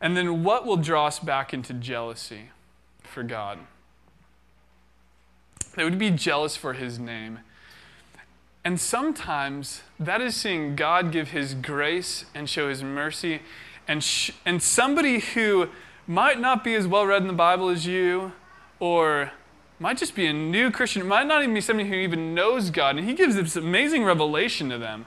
And 0.00 0.14
then 0.14 0.44
what 0.44 0.66
will 0.66 0.76
draw 0.76 1.06
us 1.06 1.18
back 1.18 1.54
into 1.54 1.72
jealousy 1.72 2.50
for 3.02 3.22
God? 3.22 3.58
They 5.76 5.84
would 5.84 5.98
be 5.98 6.10
jealous 6.10 6.56
for 6.56 6.74
his 6.74 6.98
name. 6.98 7.38
And 8.64 8.80
sometimes 8.80 9.82
that 9.98 10.20
is 10.20 10.36
seeing 10.36 10.76
God 10.76 11.10
give 11.10 11.30
his 11.30 11.54
grace 11.54 12.26
and 12.34 12.48
show 12.48 12.68
his 12.68 12.82
mercy. 12.82 13.40
And, 13.86 14.02
sh- 14.02 14.30
and 14.44 14.62
somebody 14.62 15.20
who 15.20 15.68
might 16.06 16.40
not 16.40 16.64
be 16.64 16.74
as 16.74 16.86
well 16.86 17.06
read 17.06 17.22
in 17.22 17.28
the 17.28 17.34
Bible 17.34 17.68
as 17.68 17.86
you, 17.86 18.32
or 18.80 19.32
might 19.78 19.98
just 19.98 20.14
be 20.14 20.26
a 20.26 20.32
new 20.32 20.70
Christian, 20.70 21.06
might 21.06 21.26
not 21.26 21.42
even 21.42 21.54
be 21.54 21.60
somebody 21.60 21.88
who 21.88 21.94
even 21.96 22.34
knows 22.34 22.70
God, 22.70 22.96
and 22.96 23.08
he 23.08 23.14
gives 23.14 23.34
this 23.34 23.56
amazing 23.56 24.04
revelation 24.04 24.70
to 24.70 24.78
them 24.78 25.06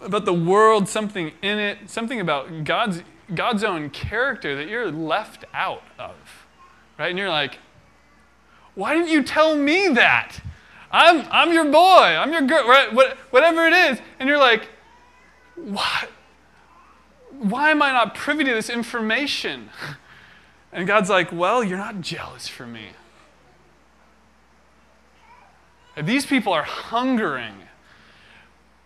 about 0.00 0.24
the 0.24 0.32
world, 0.32 0.88
something 0.88 1.32
in 1.42 1.58
it, 1.58 1.90
something 1.90 2.20
about 2.20 2.64
God's 2.64 3.02
God's 3.34 3.64
own 3.64 3.88
character 3.90 4.56
that 4.56 4.68
you're 4.68 4.90
left 4.90 5.44
out 5.54 5.84
of. 5.98 6.14
Right? 6.98 7.08
And 7.08 7.18
you're 7.18 7.30
like, 7.30 7.58
why 8.74 8.94
didn't 8.94 9.08
you 9.08 9.22
tell 9.22 9.56
me 9.56 9.88
that? 9.88 10.38
I'm, 10.90 11.26
I'm 11.30 11.52
your 11.52 11.64
boy. 11.64 11.78
I'm 11.78 12.32
your 12.32 12.42
girl. 12.42 12.68
Right? 12.68 12.92
What, 12.92 13.16
whatever 13.30 13.66
it 13.66 13.72
is. 13.72 13.98
And 14.18 14.28
you're 14.28 14.38
like, 14.38 14.68
what? 15.56 16.10
Why 17.42 17.70
am 17.70 17.82
I 17.82 17.92
not 17.92 18.14
privy 18.14 18.44
to 18.44 18.52
this 18.52 18.70
information? 18.70 19.70
And 20.72 20.86
God's 20.86 21.10
like, 21.10 21.32
well, 21.32 21.62
you're 21.62 21.78
not 21.78 22.00
jealous 22.00 22.48
for 22.48 22.66
me. 22.66 22.88
These 26.00 26.24
people 26.24 26.52
are 26.52 26.62
hungering. 26.62 27.54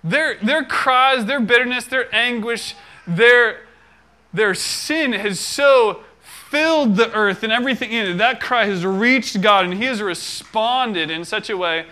Their, 0.02 0.36
their 0.42 0.64
cries, 0.64 1.26
their 1.26 1.40
bitterness, 1.40 1.86
their 1.86 2.12
anguish, 2.14 2.74
their 3.06 3.60
their 4.36 4.54
sin 4.54 5.12
has 5.14 5.40
so 5.40 6.04
filled 6.20 6.96
the 6.96 7.12
earth 7.12 7.42
and 7.42 7.52
everything 7.52 7.90
in 7.90 8.06
it. 8.06 8.18
That 8.18 8.40
cry 8.40 8.66
has 8.66 8.84
reached 8.84 9.40
God 9.40 9.64
and 9.64 9.74
He 9.74 9.84
has 9.84 10.02
responded 10.02 11.10
in 11.10 11.24
such 11.24 11.50
a 11.50 11.56
way 11.56 11.86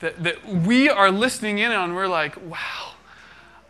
that, 0.00 0.22
that 0.22 0.46
we 0.46 0.88
are 0.88 1.10
listening 1.10 1.58
in 1.58 1.72
on. 1.72 1.94
We're 1.94 2.08
like, 2.08 2.36
wow, 2.48 2.94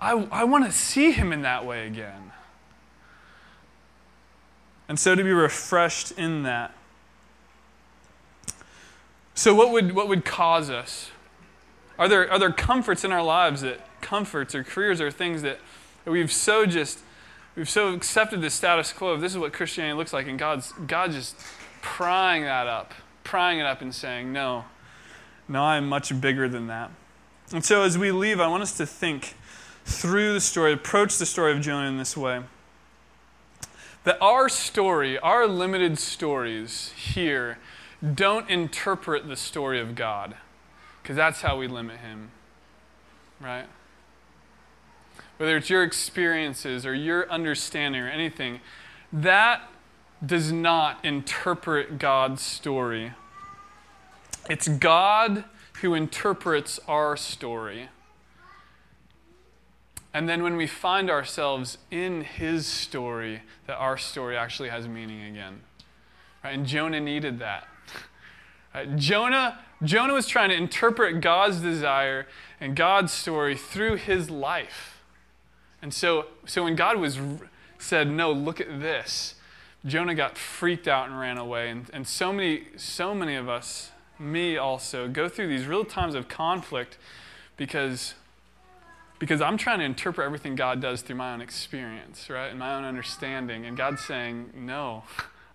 I, 0.00 0.12
I 0.30 0.44
want 0.44 0.64
to 0.64 0.72
see 0.72 1.12
Him 1.12 1.32
in 1.32 1.42
that 1.42 1.66
way 1.66 1.86
again. 1.86 2.32
And 4.88 4.98
so 4.98 5.14
to 5.14 5.22
be 5.22 5.32
refreshed 5.32 6.12
in 6.12 6.44
that. 6.44 6.72
So, 9.34 9.54
what 9.54 9.70
would, 9.70 9.92
what 9.94 10.08
would 10.08 10.24
cause 10.24 10.70
us? 10.70 11.10
Are 11.98 12.08
there, 12.08 12.30
are 12.30 12.38
there 12.38 12.52
comforts 12.52 13.04
in 13.04 13.12
our 13.12 13.22
lives 13.22 13.60
that 13.60 13.80
comforts 14.00 14.54
or 14.54 14.64
careers 14.64 15.00
or 15.00 15.10
things 15.10 15.42
that, 15.42 15.58
that 16.04 16.10
we've 16.10 16.32
so 16.32 16.64
just 16.64 17.00
We've 17.58 17.68
so 17.68 17.92
accepted 17.92 18.40
the 18.40 18.50
status 18.50 18.92
quo 18.92 19.08
of 19.08 19.20
this 19.20 19.32
is 19.32 19.38
what 19.38 19.52
Christianity 19.52 19.96
looks 19.98 20.12
like, 20.12 20.28
and 20.28 20.38
God's 20.38 20.70
God 20.86 21.10
just 21.10 21.34
prying 21.82 22.44
that 22.44 22.68
up, 22.68 22.94
prying 23.24 23.58
it 23.58 23.66
up 23.66 23.82
and 23.82 23.92
saying, 23.92 24.32
No, 24.32 24.64
no, 25.48 25.64
I'm 25.64 25.88
much 25.88 26.20
bigger 26.20 26.48
than 26.48 26.68
that. 26.68 26.92
And 27.52 27.64
so 27.64 27.82
as 27.82 27.98
we 27.98 28.12
leave, 28.12 28.38
I 28.38 28.46
want 28.46 28.62
us 28.62 28.76
to 28.76 28.86
think 28.86 29.34
through 29.88 30.32
the 30.32 30.40
story, 30.40 30.72
approach 30.72 31.18
the 31.18 31.26
story 31.26 31.52
of 31.52 31.60
Jonah 31.60 31.88
in 31.88 31.98
this 31.98 32.16
way. 32.16 32.42
That 34.04 34.18
our 34.20 34.48
story, 34.48 35.18
our 35.18 35.46
limited 35.46 35.98
stories 35.98 36.92
here, 36.96 37.58
don't 38.14 38.48
interpret 38.48 39.28
the 39.28 39.36
story 39.36 39.80
of 39.80 39.94
God, 39.94 40.36
because 41.02 41.16
that's 41.16 41.40
how 41.40 41.58
we 41.58 41.66
limit 41.66 41.98
Him, 41.98 42.30
right? 43.40 43.66
whether 45.38 45.56
it's 45.56 45.70
your 45.70 45.84
experiences 45.84 46.84
or 46.84 46.94
your 46.94 47.30
understanding 47.30 48.02
or 48.02 48.08
anything, 48.08 48.60
that 49.12 49.62
does 50.24 50.52
not 50.52 51.02
interpret 51.04 51.98
God's 51.98 52.42
story. 52.42 53.12
It's 54.50 54.68
God 54.68 55.44
who 55.80 55.94
interprets 55.94 56.80
our 56.88 57.16
story. 57.16 57.88
And 60.18 60.28
then 60.28 60.42
when 60.42 60.56
we 60.56 60.66
find 60.66 61.10
ourselves 61.10 61.78
in 61.92 62.22
his 62.22 62.66
story, 62.66 63.42
that 63.68 63.76
our 63.76 63.96
story 63.96 64.36
actually 64.36 64.68
has 64.68 64.88
meaning 64.88 65.22
again. 65.22 65.60
Right? 66.42 66.54
And 66.54 66.66
Jonah 66.66 66.98
needed 66.98 67.38
that. 67.38 67.68
Right? 68.74 68.96
Jonah, 68.96 69.60
Jonah 69.84 70.14
was 70.14 70.26
trying 70.26 70.48
to 70.48 70.56
interpret 70.56 71.20
God's 71.20 71.60
desire 71.60 72.26
and 72.60 72.74
God's 72.74 73.12
story 73.12 73.56
through 73.56 73.94
his 73.94 74.28
life. 74.28 75.00
And 75.80 75.94
so, 75.94 76.26
so 76.46 76.64
when 76.64 76.74
God 76.74 76.98
was 76.98 77.18
said, 77.78 78.10
"No, 78.10 78.32
look 78.32 78.60
at 78.60 78.80
this," 78.80 79.36
Jonah 79.86 80.16
got 80.16 80.36
freaked 80.36 80.88
out 80.88 81.08
and 81.08 81.18
ran 81.18 81.38
away. 81.38 81.70
And, 81.70 81.88
and 81.94 82.06
so 82.06 82.32
many, 82.32 82.64
so 82.76 83.14
many 83.14 83.36
of 83.36 83.48
us, 83.48 83.92
me 84.18 84.56
also, 84.56 85.08
go 85.08 85.28
through 85.28 85.46
these 85.46 85.64
real 85.66 85.84
times 85.84 86.14
of 86.14 86.28
conflict 86.28 86.98
because 87.56 88.14
because 89.18 89.40
I'm 89.40 89.56
trying 89.56 89.80
to 89.80 89.84
interpret 89.84 90.24
everything 90.24 90.54
God 90.54 90.80
does 90.80 91.02
through 91.02 91.16
my 91.16 91.32
own 91.32 91.40
experience, 91.40 92.30
right, 92.30 92.48
and 92.48 92.58
my 92.58 92.74
own 92.74 92.84
understanding. 92.84 93.66
And 93.66 93.76
God's 93.76 94.04
saying, 94.04 94.52
"No, 94.54 95.04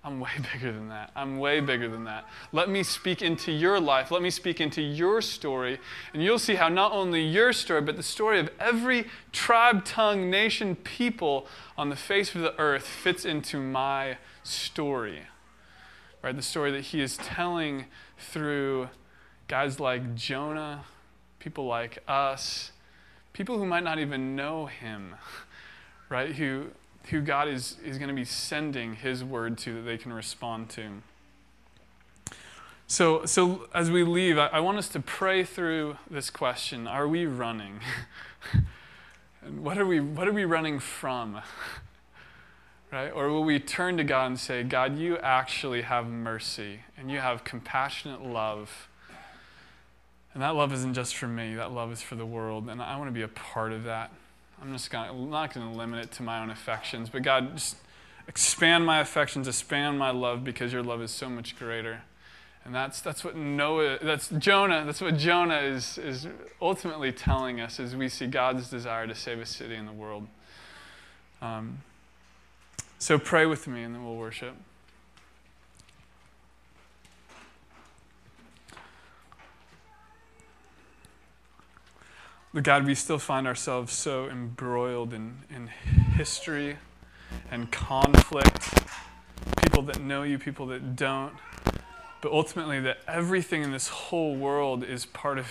I'm 0.06 0.20
way 0.20 0.32
bigger 0.52 0.74
than 0.74 0.90
that. 0.90 1.12
I'm 1.16 1.40
way 1.40 1.62
bigger 1.62 1.88
than 1.88 2.04
that. 2.04 2.28
Let 2.52 2.70
me 2.70 2.84
speak 2.84 3.22
into 3.22 3.54
your 3.54 3.80
life. 3.80 4.12
Let 4.12 4.22
me 4.22 4.30
speak 4.30 4.60
into 4.60 4.82
your 4.82 5.22
story. 5.22 5.80
And 6.14 6.22
you'll 6.22 6.40
see 6.40 6.56
how 6.56 6.68
not 6.68 6.92
only 6.92 7.22
your 7.24 7.54
story, 7.54 7.80
but 7.80 7.96
the 7.96 8.04
story 8.04 8.40
of 8.40 8.50
every 8.60 9.08
tribe, 9.32 9.86
tongue, 9.86 10.30
nation, 10.30 10.76
people 10.76 11.48
on 11.78 11.90
the 11.90 11.96
face 11.96 12.36
of 12.36 12.42
the 12.42 12.58
earth 12.60 12.86
fits 12.86 13.24
into 13.24 13.60
my 13.60 14.18
story. 14.44 15.22
Right? 16.22 16.36
The 16.36 16.42
story 16.42 16.72
that 16.72 16.82
he 16.82 17.00
is 17.00 17.16
telling 17.16 17.86
through 18.18 18.90
guys 19.48 19.80
like 19.80 20.16
Jonah, 20.16 20.84
people 21.40 21.66
like 21.66 22.00
us, 22.10 22.73
people 23.34 23.58
who 23.58 23.66
might 23.66 23.84
not 23.84 24.00
even 24.00 24.36
know 24.36 24.68
him, 24.68 25.16
right? 26.10 26.34
Who 26.36 26.72
who 27.10 27.22
God 27.22 27.48
is, 27.48 27.78
is 27.84 27.98
going 27.98 28.10
to 28.10 28.16
be 28.16 28.26
sending 28.26 28.96
his 28.96 29.24
word 29.24 29.58
to 29.60 29.76
that 29.76 29.82
they 29.82 29.98
can 29.98 30.14
respond 30.14 30.70
to. 30.70 31.02
So, 32.88 33.26
so 33.26 33.68
as 33.74 33.92
we 33.92 34.04
leave, 34.04 34.38
I, 34.38 34.48
I 34.48 34.60
want 34.60 34.78
us 34.78 34.88
to 34.90 35.00
pray 35.00 35.44
through 35.44 35.98
this 36.10 36.30
question 36.30 36.88
Are 36.88 37.08
we 37.08 37.26
running? 37.26 37.80
and 39.46 39.64
what 39.64 39.78
are, 39.78 39.86
we, 39.86 40.00
what 40.00 40.28
are 40.28 40.34
we 40.34 40.46
running 40.46 40.80
from? 40.80 41.42
right? 42.92 43.10
Or 43.10 43.30
will 43.30 43.44
we 43.44 43.60
turn 43.60 43.98
to 43.98 44.04
God 44.04 44.28
and 44.28 44.40
say, 44.40 44.64
God, 44.64 44.98
you 44.98 45.18
actually 45.18 45.82
have 45.82 46.08
mercy 46.08 46.82
and 46.98 47.10
you 47.12 47.20
have 47.20 47.44
compassionate 47.44 48.24
love. 48.24 48.88
And 50.34 50.42
that 50.42 50.56
love 50.56 50.74
isn't 50.74 50.94
just 50.94 51.16
for 51.16 51.28
me, 51.28 51.56
that 51.56 51.72
love 51.72 51.92
is 51.92 52.02
for 52.02 52.16
the 52.16 52.26
world. 52.26 52.70
And 52.70 52.82
I 52.82 52.98
want 52.98 53.08
to 53.08 53.14
be 53.14 53.22
a 53.22 53.28
part 53.28 53.72
of 53.72 53.84
that. 53.84 54.12
I'm 54.62 54.72
just 54.72 54.90
gonna, 54.90 55.12
I'm 55.12 55.30
not 55.30 55.54
going 55.54 55.70
to 55.70 55.78
limit 55.78 56.04
it 56.06 56.12
to 56.14 56.24
my 56.24 56.42
own 56.42 56.50
affections, 56.50 57.10
but 57.10 57.22
God, 57.22 57.56
just 57.56 57.76
expand 58.28 58.86
my 58.86 59.00
affections, 59.00 59.48
expand 59.48 60.00
my 60.00 60.12
love 60.12 60.44
because 60.44 60.72
your 60.72 60.84
love 60.84 61.02
is 61.02 61.12
so 61.12 61.30
much 61.30 61.58
greater. 61.58 62.02
And 62.66 62.74
that's, 62.74 63.02
that's 63.02 63.26
what 63.26 63.36
Noah, 63.36 64.00
that's 64.02 64.30
Jonah, 64.30 64.86
that's 64.86 65.02
what 65.02 65.18
Jonah 65.18 65.58
is, 65.58 65.98
is 65.98 66.28
ultimately 66.62 67.12
telling 67.12 67.60
us 67.60 67.80
as 67.80 67.96
we 67.96 68.08
see 68.08 68.26
God's 68.26 68.70
desire 68.70 69.06
to 69.06 69.16
save 69.16 69.40
a 69.40 69.46
city 69.46 69.76
in 69.76 69.86
the 69.86 69.92
world. 69.92 70.28
Um, 71.42 71.80
so 73.00 73.20
pray 73.20 73.46
with 73.46 73.68
me 73.68 73.84
and 73.84 73.94
then 73.94 74.06
we'll 74.06 74.16
worship. 74.16 74.56
But 82.54 82.62
God, 82.62 82.86
we 82.86 82.94
still 82.94 83.18
find 83.18 83.48
ourselves 83.48 83.94
so 83.94 84.30
embroiled 84.30 85.12
in, 85.12 85.40
in 85.50 85.68
history 85.68 86.78
and 87.50 87.72
conflict, 87.72 88.76
people 89.64 89.82
that 89.84 90.00
know 90.00 90.22
you, 90.22 90.38
people 90.38 90.68
that 90.68 90.96
don't. 90.96 91.34
But 92.22 92.32
ultimately, 92.32 92.80
that 92.82 93.00
everything 93.08 93.64
in 93.64 93.72
this 93.72 93.88
whole 93.88 94.36
world 94.36 94.84
is 94.84 95.04
part 95.04 95.40
of, 95.40 95.48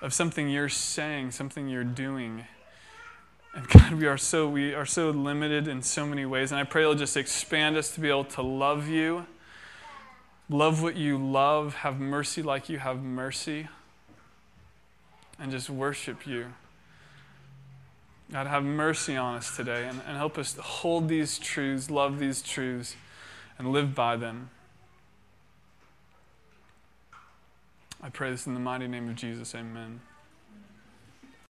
of 0.00 0.14
something 0.14 0.48
you're 0.48 0.70
saying, 0.70 1.32
something 1.32 1.68
you're 1.68 1.84
doing. 1.84 2.46
And 3.54 3.68
God, 3.68 3.92
we 3.92 4.06
are 4.06 4.16
so 4.16 4.48
we 4.48 4.72
are 4.72 4.86
so 4.86 5.10
limited 5.10 5.68
in 5.68 5.82
so 5.82 6.06
many 6.06 6.24
ways. 6.24 6.50
And 6.50 6.58
I 6.58 6.64
pray 6.64 6.80
you'll 6.80 6.94
just 6.94 7.18
expand 7.18 7.76
us 7.76 7.94
to 7.94 8.00
be 8.00 8.08
able 8.08 8.24
to 8.24 8.42
love 8.42 8.88
you, 8.88 9.26
love 10.48 10.82
what 10.82 10.96
you 10.96 11.18
love, 11.18 11.74
have 11.74 12.00
mercy 12.00 12.42
like 12.42 12.70
you 12.70 12.78
have 12.78 13.02
mercy 13.02 13.68
and 15.38 15.50
just 15.50 15.68
worship 15.70 16.26
you. 16.26 16.52
God, 18.32 18.46
have 18.46 18.64
mercy 18.64 19.16
on 19.16 19.36
us 19.36 19.54
today 19.54 19.86
and, 19.86 20.00
and 20.06 20.16
help 20.16 20.36
us 20.36 20.56
hold 20.56 21.08
these 21.08 21.38
truths, 21.38 21.90
love 21.90 22.18
these 22.18 22.42
truths, 22.42 22.96
and 23.58 23.70
live 23.70 23.94
by 23.94 24.16
them. 24.16 24.50
I 28.02 28.08
pray 28.08 28.30
this 28.30 28.46
in 28.46 28.54
the 28.54 28.60
mighty 28.60 28.88
name 28.88 29.08
of 29.08 29.14
Jesus. 29.14 29.54
Amen. 29.54 30.00